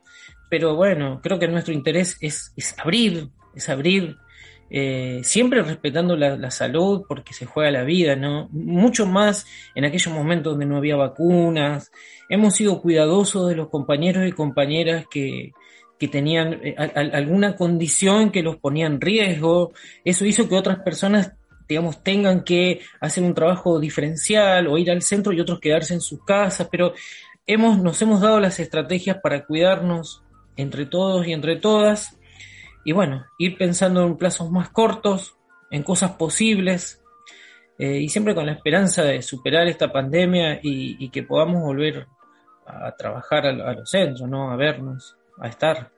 [0.50, 4.18] pero bueno, creo que nuestro interés es, es abrir, es abrir,
[4.70, 8.50] eh, siempre respetando la, salud porque se juega la vida, ¿no?
[8.52, 11.92] Mucho más en aquellos momentos donde no había vacunas.
[12.28, 15.52] Hemos sido cuidadosos de los compañeros y compañeras que,
[16.00, 19.74] que tenían eh, alguna condición que los ponía en riesgo.
[20.04, 21.34] Eso hizo que otras personas,
[21.68, 26.02] digamos, tengan que hacer un trabajo diferencial o ir al centro y otros quedarse en
[26.02, 26.94] sus casas, pero
[27.48, 30.24] hemos, nos hemos dado las estrategias para cuidarnos
[30.56, 32.18] entre todos y entre todas
[32.84, 35.38] y bueno, ir pensando en plazos más cortos,
[35.72, 37.02] en cosas posibles,
[37.80, 42.08] eh, y siempre con la esperanza de superar esta pandemia y, que podamos volver
[42.66, 44.52] a trabajar a, a, los centros, ¿no?
[44.52, 45.92] A vernos, a estar.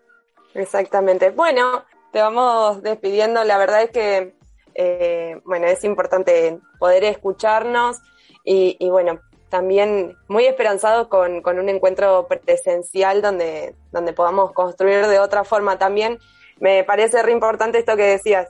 [0.54, 1.32] Exactamente.
[1.32, 3.43] Bueno, te vamos despidiendo.
[3.43, 4.36] La verdad es que,
[4.75, 7.97] eh, bueno, es importante poder escucharnos
[8.43, 15.19] y, bueno, también muy esperanzados con, con, un encuentro presencial donde, donde podamos construir de
[15.19, 16.19] otra forma también
[16.59, 18.49] me parece re importante esto que decías.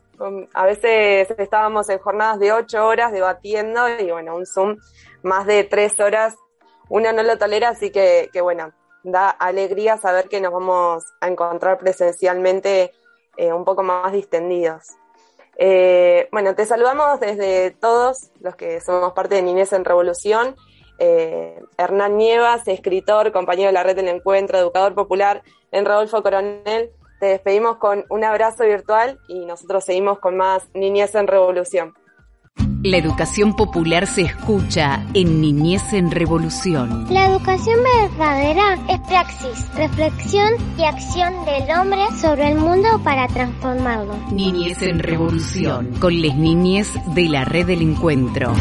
[0.54, 4.78] A veces estábamos en jornadas de ocho horas debatiendo y bueno, un Zoom
[5.24, 6.36] más de tres horas
[6.88, 8.72] uno no lo tolera, así que, que bueno,
[9.04, 12.92] da alegría saber que nos vamos a encontrar presencialmente
[13.38, 14.96] eh, un poco más distendidos.
[15.58, 20.56] Eh, bueno, te saludamos desde todos los que somos parte de Niñez en Revolución.
[21.00, 26.92] Eh, Hernán Nievas, escritor, compañero de la red del encuentro, educador popular en Rodolfo Coronel,
[27.20, 31.94] te despedimos con un abrazo virtual y nosotros seguimos con más Niñez en Revolución.
[32.86, 37.08] La educación popular se escucha en Niñez en Revolución.
[37.12, 44.16] La educación verdadera es praxis, reflexión y acción del hombre sobre el mundo para transformarlo.
[44.32, 48.54] Niñez en Revolución, con les niñez de la red del encuentro.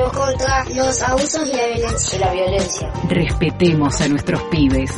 [0.00, 2.16] Contra los abusos y la violencia.
[2.16, 2.92] Y la violencia.
[3.08, 4.90] Respetemos a nuestros pibes.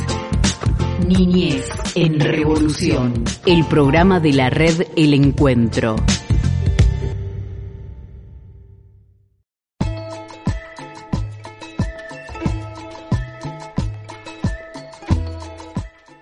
[1.05, 5.97] Niñez en Revolución, el programa de la red El Encuentro.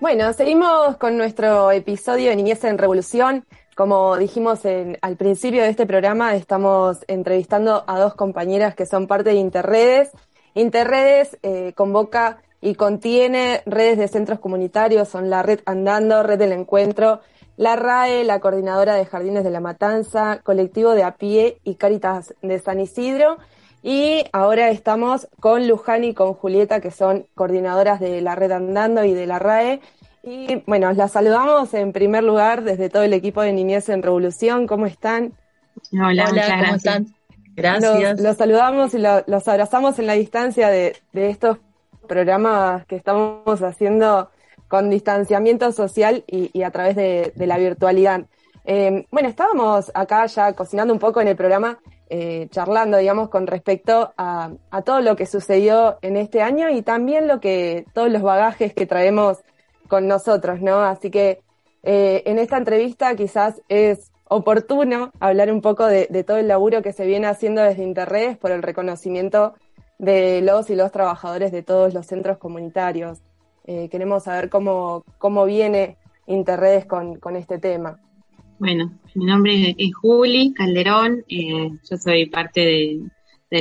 [0.01, 3.45] Bueno, seguimos con nuestro episodio de Niñez en Revolución.
[3.76, 4.59] Como dijimos
[5.01, 10.11] al principio de este programa, estamos entrevistando a dos compañeras que son parte de Interredes.
[10.53, 16.51] Interredes eh, convoca y contiene redes de centros comunitarios, son la Red Andando, Red del
[16.51, 17.21] Encuentro,
[17.57, 22.36] la RAE, la Coordinadora de Jardines de la Matanza, Colectivo de A Pie y Cáritas
[22.43, 23.38] de San Isidro.
[23.82, 29.03] Y ahora estamos con Luján y con Julieta, que son coordinadoras de la Red Andando
[29.03, 29.82] y de la RAE.
[30.24, 34.67] Y bueno, las saludamos en primer lugar desde todo el equipo de Niñez en Revolución.
[34.67, 35.34] ¿Cómo están?
[35.91, 37.07] Hola, ¿cómo están?
[37.55, 38.21] Gracias.
[38.21, 41.57] Los, saludamos y los abrazamos en la distancia de, estos
[42.07, 44.32] programas que estamos haciendo
[44.69, 48.26] con distanciamiento social y, a través de, la virtualidad.
[48.63, 53.45] Eh, bueno, estábamos acá ya cocinando un poco en el programa eh, charlando, digamos, con
[53.45, 54.51] respecto a,
[54.86, 58.86] todo lo que sucedió en este año y también lo que, todos los bagajes que
[58.86, 59.39] traemos
[59.88, 60.81] con nosotros, ¿no?
[60.81, 61.41] Así que
[61.84, 66.93] eh, en esta entrevista quizás es oportuno hablar un poco de, todo el laburo que
[66.93, 69.53] se viene haciendo desde Interredes por el reconocimiento
[69.99, 73.19] de los y los trabajadores de todos los centros comunitarios.
[73.65, 77.99] Eh, queremos saber cómo, cómo viene Interredes con, con este tema.
[78.59, 83.01] Bueno, mi nombre es Juli Calderón, eh, yo soy parte de,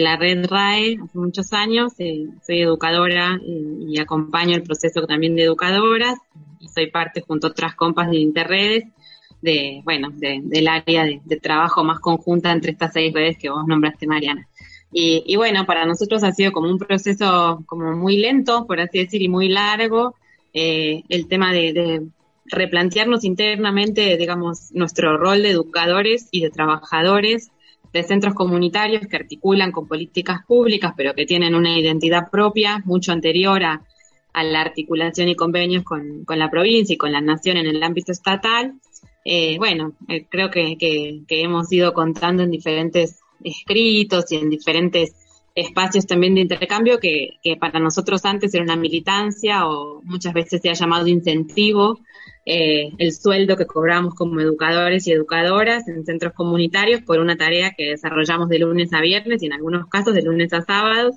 [0.00, 5.36] la red RAE hace muchos años, eh, soy educadora eh, y acompaño el proceso también
[5.36, 6.18] de educadoras
[6.60, 8.84] y soy parte junto a otras compas de Interredes
[9.40, 14.06] de, bueno, del área de, trabajo más conjunta entre estas seis redes que vos nombraste,
[14.06, 14.46] Mariana.
[14.94, 19.22] Y, bueno, para nosotros ha sido como un proceso como muy lento, por así decir,
[19.22, 20.14] y muy largo.
[20.52, 22.06] el tema de
[22.44, 27.50] replantearnos internamente, digamos, nuestro rol de educadores y de trabajadores
[27.92, 33.12] de centros comunitarios que articulan con políticas públicas, pero que tienen una identidad propia mucho
[33.12, 33.82] anterior a,
[34.34, 38.74] la articulación y convenios con, la provincia y con la nación en el ámbito estatal.
[39.26, 45.14] Eh, bueno, eh, creo que, hemos ido contando en diferentes escritos y en diferentes
[45.54, 50.62] espacios también de intercambio que, que, para nosotros antes era una militancia o muchas veces
[50.62, 52.00] se ha llamado incentivo
[52.44, 57.72] eh, el sueldo que cobramos como educadores y educadoras en centros comunitarios por una tarea
[57.76, 61.16] que desarrollamos de lunes a viernes y en algunos casos de lunes a sábados,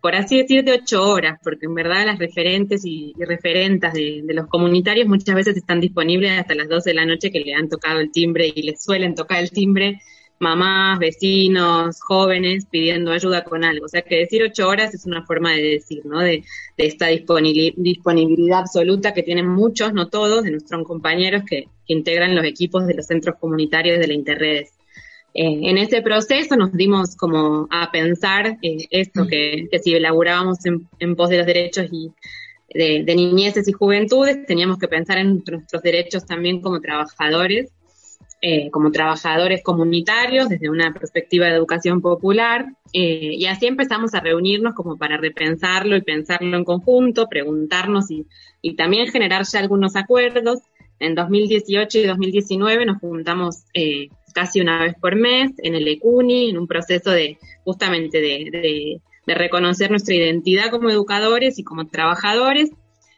[0.00, 4.48] por así decir, de ocho horas, porque en verdad las referentes y, referentas de, los
[4.48, 8.00] comunitarios muchas veces están disponibles hasta las 12 de la noche que le han tocado
[8.00, 10.00] el timbre y les suelen tocar el timbre
[10.42, 13.86] mamás, vecinos, jóvenes pidiendo ayuda con algo.
[13.86, 16.18] O sea que decir ocho horas es una forma de decir, ¿no?
[16.18, 16.44] De,
[16.76, 22.86] esta disponibilidad absoluta que tienen muchos, no todos, de nuestros compañeros que, integran los equipos
[22.86, 24.70] de los centros comunitarios de la Interredes.
[25.34, 31.16] Eh, en ese proceso nos dimos como a pensar eh, esto, que, si elaborábamos en,
[31.16, 32.10] pos de los derechos y
[32.72, 37.70] de, de niñeces y juventudes, teníamos que pensar en nuestros derechos también como trabajadores
[38.44, 44.20] eh, como trabajadores comunitarios desde una perspectiva de educación popular eh, y así empezamos a
[44.20, 48.26] reunirnos como para repensarlo y pensarlo en conjunto, preguntarnos y,
[48.60, 50.58] y también generar ya algunos acuerdos.
[50.98, 56.50] En 2018 y 2019 nos juntamos eh, casi una vez por mes en el ECUNI,
[56.50, 62.70] en un proceso de justamente de, reconocer nuestra identidad como educadores y como trabajadores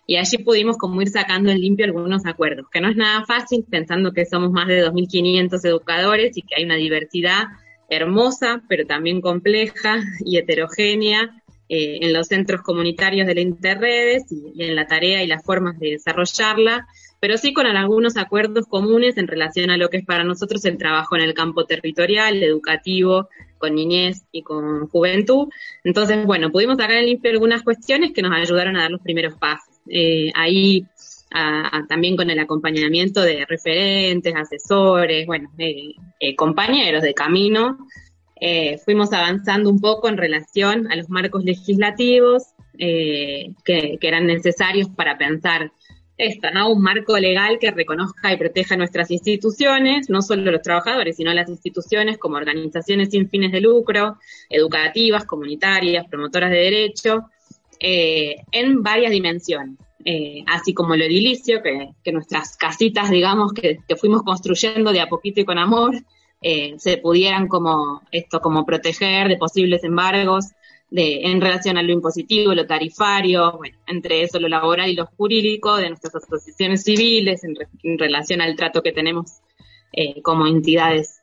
[0.07, 3.65] y allí pudimos como ir sacando en limpio algunos acuerdos, que no es nada fácil
[3.69, 7.45] pensando que somos más de 2.500 educadores y que hay una diversidad
[7.89, 14.53] hermosa, pero también compleja y heterogénea eh, en los centros comunitarios de la Interredes y,
[14.55, 16.87] y, en la tarea y las formas de desarrollarla,
[17.21, 20.77] pero sí con algunos acuerdos comunes en relación a lo que es para nosotros el
[20.77, 25.49] trabajo en el campo territorial, educativo, con niñez y con juventud.
[25.85, 29.35] Entonces, bueno, pudimos sacar en limpio algunas cuestiones que nos ayudaron a dar los primeros
[29.39, 29.74] pasos.
[29.89, 30.87] Eh, ahí
[31.89, 37.77] también con el acompañamiento de referentes, asesores, bueno, eh, eh, compañeros de camino,
[38.85, 42.45] fuimos avanzando un poco en relación a los marcos legislativos
[42.77, 45.73] que, que, eran necesarios para pensar
[46.17, 46.71] esto, ¿no?
[46.71, 51.49] Un marco legal que reconozca y proteja nuestras instituciones, no solo los trabajadores, sino las
[51.49, 54.19] instituciones como organizaciones sin fines de lucro,
[54.49, 57.31] educativas, comunitarias, promotoras de derecho,
[57.81, 59.79] eh, en varias dimensiones.
[60.07, 65.41] Eh, así como lo edilicio, que, nuestras casitas, digamos, que, fuimos construyendo de a poquito
[65.41, 65.95] y con amor,
[66.43, 70.51] eh, se pudieran como esto, como proteger de posibles embargos
[70.91, 75.07] de, en relación a lo impositivo, lo tarifario, bueno, entre eso lo laboral y lo
[75.07, 79.41] jurídico de nuestras asociaciones civiles en, relación al trato que tenemos
[79.93, 81.23] eh, como entidades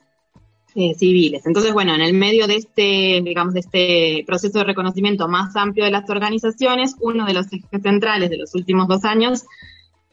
[0.73, 1.45] eh, civiles.
[1.45, 5.91] Entonces, bueno, en el medio de este, digamos, este proceso de reconocimiento más amplio de
[5.91, 9.43] las organizaciones, uno de los ejes centrales de los últimos dos años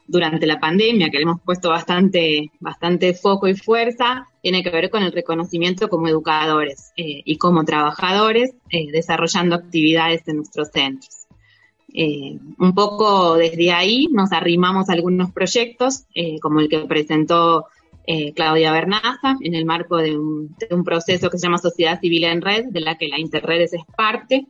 [0.05, 4.89] durante la pandemia, que le hemos puesto bastante, bastante foco y fuerza, tiene que ver
[4.89, 11.15] con el reconocimiento como educadores eh, y como trabajadores eh, desarrollando actividades en nuestros centros.
[11.91, 16.03] Un poco desde ahí nos arrimamos a algunos proyectos,
[16.41, 17.65] como el que presentó
[18.35, 22.23] Claudia Bernaza en el marco de un, de un, proceso que se llama Sociedad Civil
[22.23, 24.47] en Red, de la que la Interredes es parte,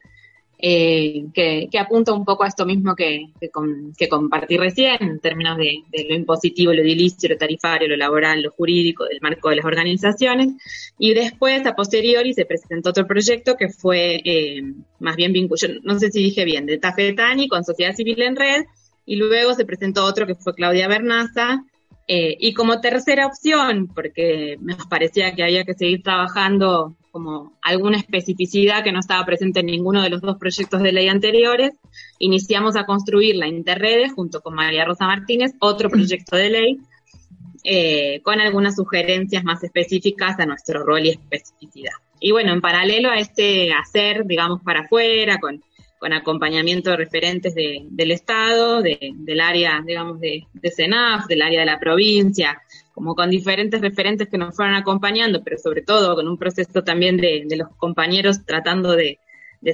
[0.61, 5.83] eh, que, apunta un poco a esto mismo que, que, compartí recién, en términos de,
[6.09, 10.49] lo impositivo, lo edilicio, lo tarifario, lo laboral, lo jurídico, del marco de las organizaciones.
[10.97, 14.61] Y después, a posteriori, se presentó otro proyecto que fue eh,
[14.99, 18.65] más bien vinculado, no sé si dije bien, de Tafetani con Sociedad Civil en Red,
[19.05, 21.63] y luego se presentó otro que fue Claudia Bernaza,
[22.11, 27.97] eh, y como tercera opción, porque nos parecía que había que seguir trabajando como alguna
[27.97, 31.73] especificidad que no estaba presente en ninguno de los dos proyectos de ley anteriores,
[32.17, 36.79] iniciamos a construir la Interredes junto con María Rosa Martínez, otro proyecto de ley,
[37.63, 41.93] eh, con algunas sugerencias más específicas a nuestro rol y especificidad.
[42.19, 45.63] Y bueno, en paralelo a este hacer, digamos, para afuera, con,
[45.99, 51.65] con acompañamiento de referentes del Estado, del área, digamos, de, de CENAF, del área de
[51.65, 52.59] la provincia,
[52.99, 57.15] como con diferentes referentes que nos fueron acompañando, pero sobre todo con un proceso también
[57.15, 59.19] de, los compañeros tratando de,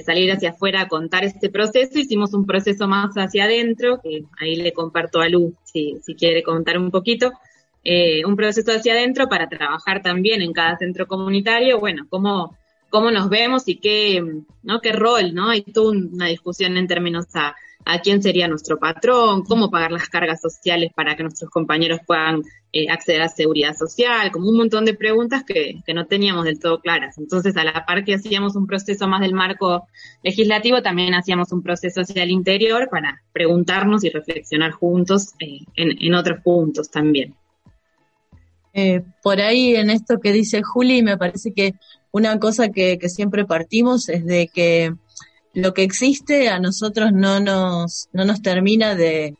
[0.04, 1.98] salir hacia afuera a contar este proceso.
[1.98, 6.78] Hicimos un proceso más hacia adentro, que ahí le comparto a Lu si, quiere contar
[6.78, 7.32] un poquito.
[7.82, 12.56] Eh, un proceso hacia adentro para trabajar también en cada centro comunitario, bueno, cómo,
[12.90, 14.24] cómo nos vemos y qué,
[14.62, 14.80] ¿no?
[14.80, 15.50] qué rol, ¿no?
[15.50, 17.54] Hay toda una discusión en términos a,
[17.86, 22.42] a quién sería nuestro patrón, cómo pagar las cargas sociales para que nuestros compañeros puedan
[22.72, 26.58] eh, acceder a seguridad social, como un montón de preguntas que, que, no teníamos del
[26.58, 27.16] todo claras.
[27.16, 29.86] Entonces, a la par que hacíamos un proceso más del marco
[30.24, 35.96] legislativo, también hacíamos un proceso hacia el interior para preguntarnos y reflexionar juntos eh, en,
[35.98, 37.34] en, otros puntos también.
[38.74, 41.74] Eh, por ahí en esto que dice Juli, me parece que
[42.12, 44.94] una cosa que, siempre partimos es de que
[45.54, 49.34] lo que existe a nosotros no nos, no nos termina de,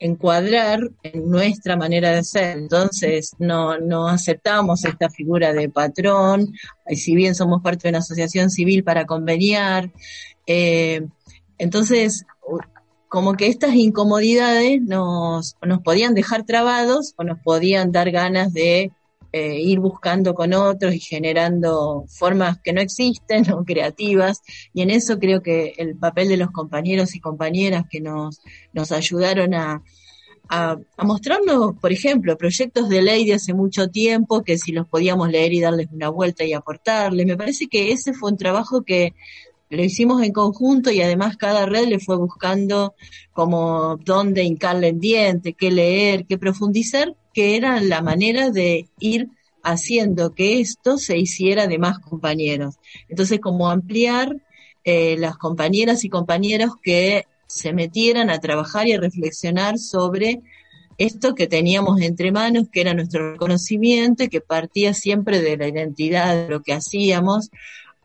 [0.00, 2.58] encuadrar en nuestra manera de ser.
[2.58, 6.52] Entonces, no, no aceptamos esta figura de patrón,
[6.88, 9.90] y si bien somos parte de una asociación civil para conveniar.
[10.46, 11.06] Eh,
[11.56, 12.26] entonces,
[13.08, 18.90] como que estas incomodidades nos, nos podían dejar trabados o nos podían dar ganas de
[19.36, 24.42] eh, ir buscando con otros y generando formas que no existen o creativas.
[24.72, 28.40] Y en eso creo que el papel de los compañeros y compañeras que nos,
[28.72, 29.82] nos ayudaron a,
[30.48, 35.28] a, mostrarnos, por ejemplo, proyectos de ley de hace mucho tiempo, que si los podíamos
[35.28, 37.26] leer y darles una vuelta y aportarle.
[37.26, 39.14] Me parece que ese fue un trabajo que
[39.74, 42.94] lo hicimos en conjunto y además cada red le fue buscando
[43.32, 49.28] como dónde hincarle en diente, qué leer, qué profundizar, que era la manera de ir
[49.62, 52.76] haciendo que esto se hiciera de más compañeros.
[53.08, 54.36] Entonces, como ampliar
[54.84, 60.42] eh, las compañeras y compañeros que se metieran a trabajar y a reflexionar sobre
[60.98, 65.68] esto que teníamos entre manos, que era nuestro reconocimiento y que partía siempre de la
[65.68, 67.50] identidad de lo que hacíamos,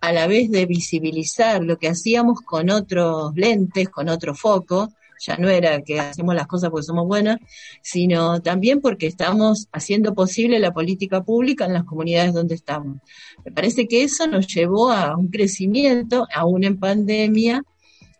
[0.02, 5.38] a la vez de visibilizar lo que hacíamos con otros lentes, con otro foco, ya
[5.38, 7.40] no era que hacemos las cosas porque somos buenas,
[7.82, 13.00] sino también porque estamos haciendo posible la política pública en las comunidades donde estamos.
[13.44, 17.64] Me parece que eso nos llevó a un crecimiento, aún en pandemia,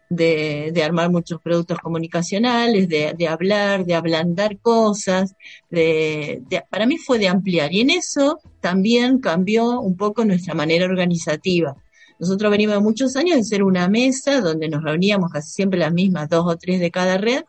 [0.10, 5.36] de, armar muchos productos comunicacionales, de, hablar, de ablandar cosas,
[5.70, 7.72] de, para mí fue de ampliar.
[7.74, 11.76] Y en eso también cambió un poco nuestra manera organizativa.
[12.20, 16.28] Nosotros venimos muchos años de ser una mesa donde nos reuníamos casi siempre las mismas,
[16.28, 17.44] dos o tres de cada red,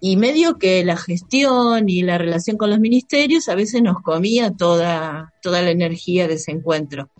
[0.00, 4.50] y medio que la gestión y la relación con los ministerios a veces nos comía
[4.50, 7.10] toda, toda la energía de ese encuentro.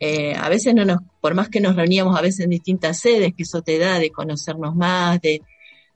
[0.00, 3.34] Eh, a veces no nos, por más que nos reuníamos a veces en distintas sedes,
[3.34, 5.42] que eso te da de conocernos más, de...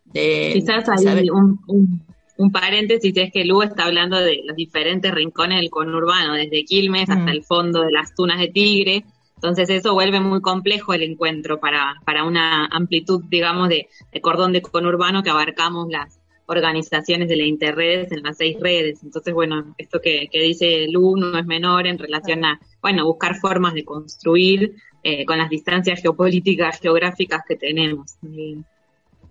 [0.06, 2.04] de Quizás hay un, un,
[2.36, 7.08] un, paréntesis, es que Lu está hablando de los diferentes rincones del conurbano, desde Quilmes
[7.08, 7.28] hasta mm.
[7.28, 9.04] el fondo de las Tunas de Tigre,
[9.42, 13.88] entonces eso vuelve muy complejo el encuentro para, para una amplitud, digamos, de,
[14.20, 16.20] cordón de conurbano que abarcamos las,
[16.56, 19.02] organizaciones de la interredes en las seis redes.
[19.02, 23.36] Entonces, bueno, esto que, que dice Lu no es menor en relación a, bueno, buscar
[23.36, 24.74] formas de construir
[25.04, 28.14] eh, con las distancias geopolíticas, geográficas que tenemos.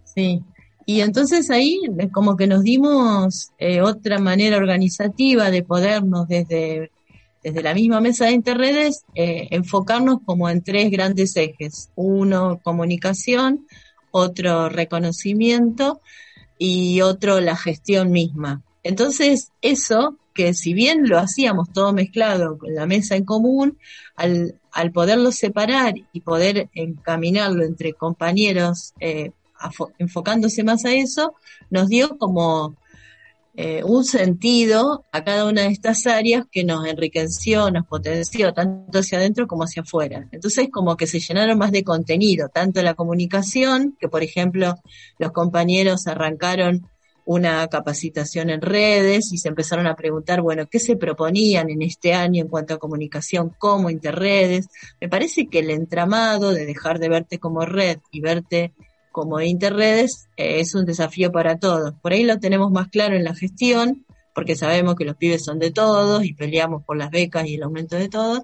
[0.03, 0.41] Sí,
[0.86, 1.80] y entonces ahí
[2.11, 6.91] como que nos dimos eh, otra manera organizativa de podernos desde,
[7.41, 11.89] desde la misma mesa de interredes eh, enfocarnos como en tres grandes ejes.
[11.95, 13.65] Uno, comunicación,
[14.11, 16.01] otro, reconocimiento
[16.64, 18.62] y otro, la gestión misma.
[18.84, 23.80] Entonces, eso, que si bien lo hacíamos todo mezclado con la mesa en común,
[24.16, 29.32] al, al poderlo separar y poder encaminarlo entre compañeros eh,
[29.97, 31.34] enfocándose más a eso,
[31.72, 32.76] nos dio como
[33.54, 38.99] eh, un sentido a cada una de estas áreas que nos enriqueció, nos potenció tanto
[38.99, 40.28] hacia adentro como hacia afuera.
[40.32, 44.76] Entonces como que se llenaron más de contenido, tanto la comunicación, que por ejemplo
[45.20, 46.88] los compañeros arrancaron
[47.26, 52.14] una capacitación en redes y se empezaron a preguntar, bueno, ¿qué se proponían en este
[52.14, 54.68] año en cuanto a comunicación como interredes?
[54.99, 58.74] Me parece que el entramado de dejar de verte como red y verte
[59.12, 61.93] como Interredes eh, es un desafío para todos.
[62.01, 65.59] Por ahí lo tenemos más claro en la gestión, porque sabemos que los pibes son
[65.59, 68.41] de todos y peleamos por las becas y el aumento de todos,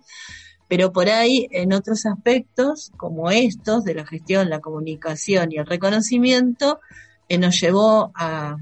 [0.68, 5.66] pero por ahí en otros aspectos, como estos de la gestión, la comunicación y el
[5.66, 6.82] reconocimiento,
[7.30, 8.58] eh, nos llevó a,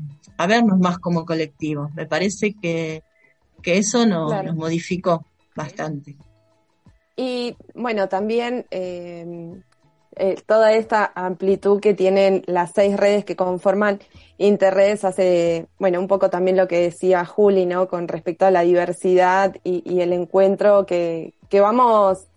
[0.47, 1.93] vernos más como colectivos.
[1.95, 3.03] Me parece que,
[3.63, 5.25] eso nos modificó
[5.55, 6.15] bastante.
[7.15, 9.55] Y bueno, también eh,
[10.15, 13.99] eh, toda esta amplitud que tienen las seis redes que conforman
[14.37, 17.87] Interredes hace, bueno, un poco también lo que decía Juli, ¿no?
[17.87, 22.27] Con respecto a la diversidad y, el encuentro que, que vamos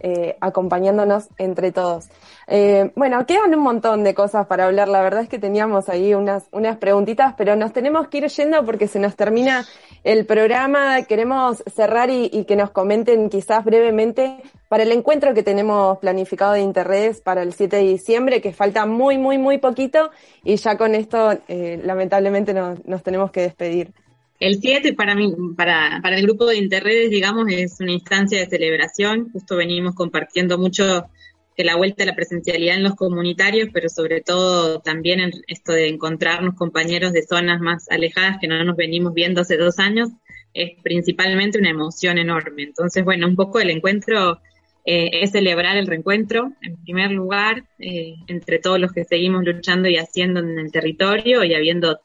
[0.00, 2.08] eh, acompañándonos entre todos.
[2.46, 4.88] Eh, bueno, quedan un montón de cosas para hablar.
[4.88, 8.64] La verdad es que teníamos ahí unas, unas preguntitas, pero nos tenemos que ir yendo
[8.64, 9.66] porque se nos termina
[10.04, 11.02] el programa.
[11.02, 16.60] Queremos cerrar y, que nos comenten quizás brevemente para el encuentro que tenemos planificado de
[16.60, 20.10] Interredes para el 7 de diciembre, que falta muy, muy, muy poquito
[20.44, 23.92] y ya con esto eh, lamentablemente nos tenemos que despedir.
[24.40, 28.46] El 7 para mí, para, para el grupo de Interredes, digamos, es una instancia de
[28.46, 29.30] celebración.
[29.32, 31.10] Justo venimos compartiendo mucho
[31.56, 35.72] de la vuelta a la presencialidad en los comunitarios, pero sobre todo también en esto
[35.72, 40.10] de encontrarnos compañeros de zonas más alejadas que no nos venimos viendo hace dos años,
[40.54, 42.62] es principalmente una emoción enorme.
[42.62, 44.40] Entonces, bueno, un poco el encuentro
[44.84, 49.88] eh, es celebrar el reencuentro, en primer lugar, eh, entre todos los que seguimos luchando
[49.88, 51.98] y haciendo en el territorio y habiendo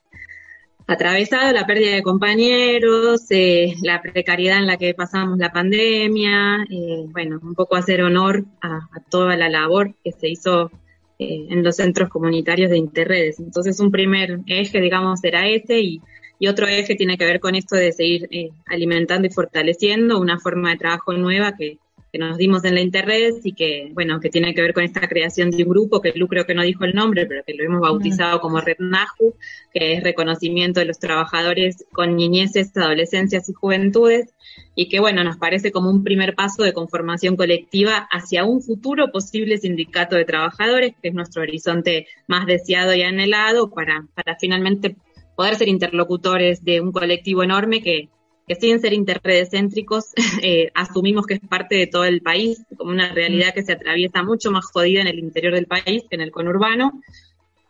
[0.88, 7.06] atravesado la pérdida de compañeros, eh, la precariedad en la que pasamos la pandemia, eh,
[7.08, 10.72] bueno, un poco hacer honor a, toda la labor que se hizo
[11.20, 13.40] eh, en los centros comunitarios de Interredes.
[13.40, 16.02] Entonces, un primer eje, digamos, era ese y,
[16.40, 18.28] y otro eje tiene que ver con esto de seguir
[18.66, 21.78] alimentando y fortaleciendo una forma de trabajo nueva que,
[22.14, 25.08] que nos dimos en la Interred y que, bueno, que tiene que ver con esta
[25.08, 27.64] creación de un grupo que Lu creo que no dijo el nombre, pero que lo
[27.64, 29.34] hemos bautizado como Red Naju,
[29.74, 34.32] que es reconocimiento de los trabajadores con niñeces, adolescencias y juventudes,
[34.76, 39.12] y que, bueno, nos parece como un primer paso de conformación colectiva hacia un futuro
[39.12, 44.98] posible sindicato de trabajadores, que es nuestro horizonte más deseado y anhelado para, para finalmente
[45.36, 48.10] poder ser interlocutores de un colectivo enorme que,
[48.48, 53.14] que sin ser interredecéntricos, eh, asumimos que es parte de todo el país, como una
[53.14, 56.32] realidad que se atraviesa mucho más jodida en el interior del país que en el
[56.32, 57.02] conurbano,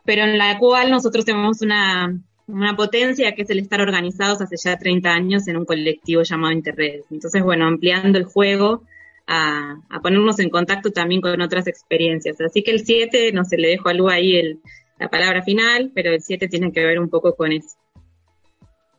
[0.04, 4.56] pero en la cual nosotros tenemos una, una potencia que es el estar organizados hace
[4.56, 7.06] ya 30 años en un colectivo llamado Interredes.
[7.10, 8.82] Entonces, bueno, ampliando el juego
[9.26, 12.38] a, ponernos en contacto también con otras experiencias.
[12.40, 14.58] Así que el 7, no se le dejo a Lu ahí
[14.98, 17.76] la palabra final, pero el 7 tiene que ver un poco con eso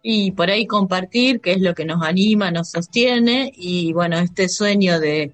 [0.07, 4.49] y por ahí compartir qué es lo que nos anima, nos sostiene y bueno, este
[4.49, 5.31] sueño de,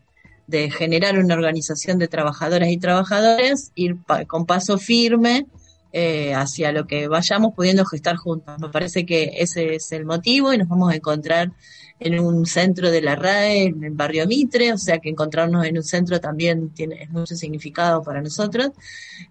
[0.47, 3.97] de generar una organización de trabajadoras y trabajadores, ir
[4.27, 5.45] con paso firme
[5.91, 8.57] eh, hacia lo que vayamos pudiendo gestar juntos.
[8.59, 11.51] Me parece que ese es el motivo y nos vamos a encontrar
[11.99, 15.75] en un centro de la RAE, en el barrio Mitre, o sea que encontrarnos en
[15.75, 18.69] un centro también tiene mucho significado para nosotros.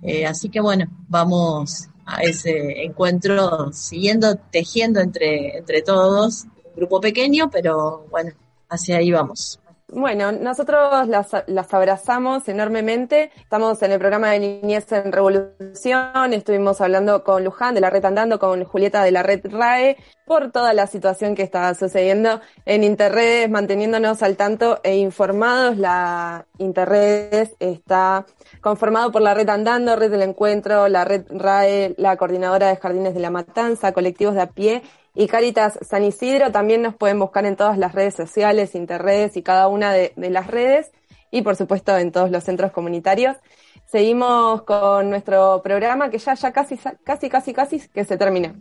[0.02, 7.00] Eh, así que bueno, vamos a ese encuentro siguiendo tejiendo entre, entre todos, un grupo
[7.00, 8.32] pequeño, pero bueno,
[8.68, 9.59] hacia ahí vamos.
[9.92, 13.32] Bueno, nosotros las, las, abrazamos enormemente.
[13.36, 16.32] Estamos en el programa de Niñez en Revolución.
[16.32, 20.52] Estuvimos hablando con Luján de la Red Andando, con Julieta de la Red RAE, por
[20.52, 25.76] toda la situación que está sucediendo en Interredes, manteniéndonos al tanto e informados.
[25.76, 28.26] La Interredes está
[28.60, 33.14] conformado por la Red Andando, Red del Encuentro, la Red RAE, la Coordinadora de Jardines
[33.14, 34.82] de la Matanza, colectivos de a pie
[35.20, 36.50] y Caritas San Isidro.
[36.50, 40.46] También nos pueden buscar en todas las redes sociales, interredes y cada una de, las
[40.46, 40.92] redes
[41.30, 43.36] y por supuesto en todos los centros comunitarios.
[43.84, 48.54] Seguimos con nuestro programa que ya, ya casi, casi, casi, casi que se termina.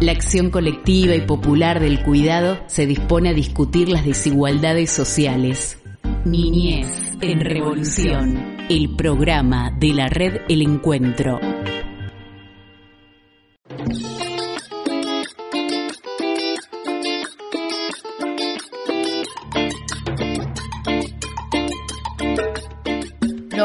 [0.00, 5.78] La acción colectiva y popular del cuidado se dispone a discutir las desigualdades sociales.
[6.24, 6.88] Niñez
[7.20, 11.38] en Revolución, el programa de la red El Encuentro.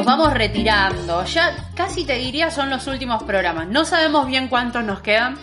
[0.05, 1.25] Nos vamos retirando.
[1.25, 3.67] Ya casi te diría son los últimos programas.
[3.67, 5.35] No sabemos bien cuántos nos quedan.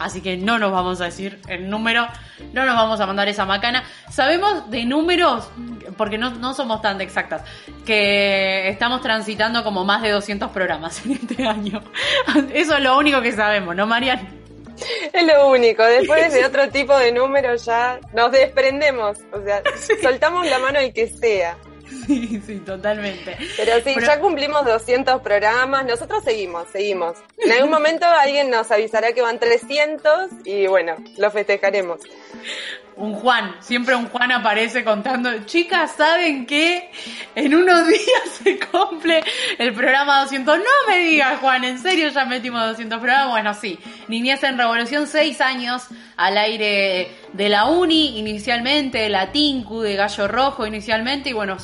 [0.00, 2.04] Así que no nos vamos a decir el número,
[2.52, 3.84] no nos vamos a mandar esa macana.
[4.10, 5.48] Sabemos de números,
[5.96, 7.42] porque no, no somos tan exactas,
[7.86, 11.80] que estamos transitando como más de 200 programas en este año.
[12.52, 14.42] Eso es lo único que sabemos, ¿no, Marian?
[15.12, 15.84] Es lo único.
[15.84, 19.18] Después de otro tipo de números ya nos desprendemos.
[19.32, 19.62] O sea,
[20.02, 21.56] soltamos la mano y que sea.
[22.06, 23.36] Sí, sí, totalmente.
[23.56, 27.16] Pero sí, ya cumplimos 200 programas, nosotros seguimos, seguimos.
[27.38, 32.00] En algún momento alguien nos avisará que van 300 y bueno, lo festejaremos
[32.96, 36.90] un Juan, siempre un Juan aparece contando, chicas, ¿saben qué?
[37.34, 39.22] En unos días se cumple
[39.58, 40.58] el programa 200.
[40.58, 43.30] No me digas, Juan, ¿en serio ya metimos 200 programas?
[43.30, 43.78] Bueno, sí,
[44.08, 45.82] Niñez en Revolución, seis años
[46.16, 51.58] al aire de la Uni inicialmente, de la Tinku, de Gallo Rojo inicialmente, y bueno,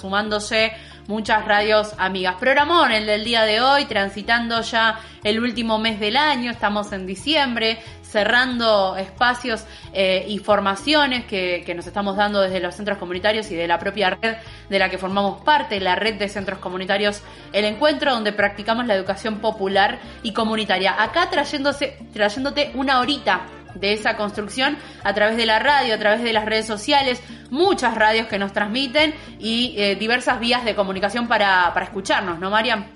[1.06, 2.36] muchas radios amigas.
[2.38, 7.06] Programón el del día de hoy, transitando ya el último mes del año, estamos en
[7.06, 13.50] diciembre, cerrando espacios eh, y formaciones que, que, nos estamos dando desde los centros comunitarios
[13.50, 14.36] y de la propia red
[14.68, 18.94] de la que formamos parte, la red de centros comunitarios El Encuentro, donde practicamos la
[18.94, 21.00] educación popular y comunitaria.
[21.02, 23.42] Acá trayéndose, trayéndote una horita
[23.74, 27.94] de esa construcción a través de la radio, a través de las redes sociales, muchas
[27.94, 32.86] radios que nos transmiten y eh, diversas vías de comunicación para, para escucharnos, ¿no, Mariam?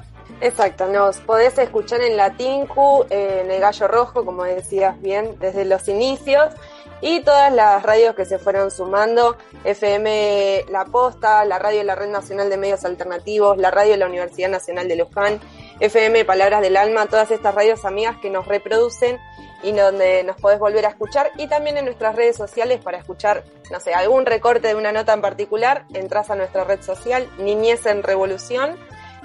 [0.41, 5.89] Exacto, nos podés escuchar en la en el Gallo Rojo, como decías bien, desde los
[5.89, 6.53] inicios,
[7.01, 11.95] y todas las radios que se fueron sumando, FM La Posta, la radio de la
[11.95, 15.41] Red Nacional de Medios Alternativos, la radio de la Universidad Nacional de Luján,
[15.81, 19.19] FM Palabras del Alma, todas estas radios amigas que nos reproducen
[19.65, 23.45] y donde nos podés volver a escuchar y también en nuestras redes sociales para escuchar,
[23.73, 27.87] no sé, algún recorte de una nota en particular, entras a nuestra red social Niñez
[27.87, 28.77] en Revolución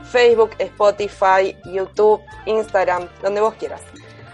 [0.03, 3.81] Facebook, Spotify, YouTube, Instagram, donde vos quieras.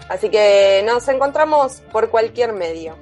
[0.08, 2.96] Así que nos encontramos por cualquier medio.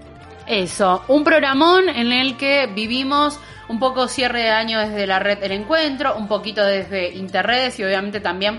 [0.46, 3.38] Eso, un programón en el que vivimos
[3.68, 7.84] un poco cierre de año desde la red El Encuentro, un poquito desde Interredes y
[7.84, 8.58] obviamente también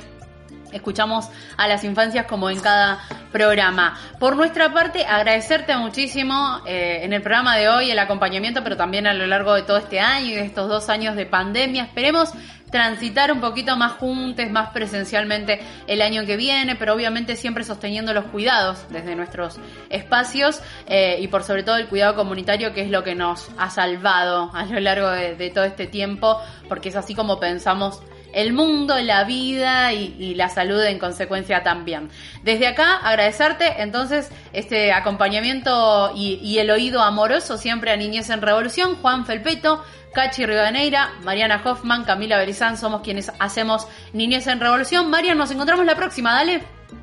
[0.76, 2.99] escuchamos a las infancias como en cada
[3.32, 3.97] programa.
[4.19, 9.07] Por nuestra parte, agradecerte muchísimo eh, en el programa de hoy el acompañamiento, pero también
[9.07, 11.84] a lo largo de todo este año y de estos dos años de pandemia.
[11.84, 12.34] Esperemos
[12.71, 18.13] transitar un poquito más juntos, más presencialmente el año que viene, pero obviamente siempre sosteniendo
[18.13, 19.59] los cuidados desde nuestros
[19.89, 23.69] espacios eh, y por sobre todo el cuidado comunitario que es lo que nos ha
[23.69, 28.01] salvado a lo largo de todo este tiempo, porque es así como pensamos
[28.36, 32.09] el mundo, la vida y, la salud en consecuencia también.
[32.43, 38.97] Desde acá agradecerte entonces este acompañamiento y, el oído amoroso siempre a Niñez en Revolución,
[39.01, 39.83] Juan Felpeto,
[40.13, 45.09] Cachi Rivadeneira, Mariana Hoffman, Camila Berizán, somos quienes hacemos Niñez en Revolución.
[45.09, 46.61] Marian, nos encontramos la próxima, dale.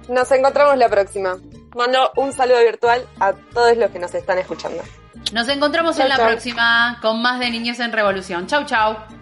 [0.09, 1.37] Nos encontramos la próxima.
[1.75, 4.83] Mando un saludo virtual a todos los que nos están escuchando.
[5.33, 8.47] Nos encontramos en la próxima con más de Niñez en Revolución.
[8.47, 9.22] Chau, chau.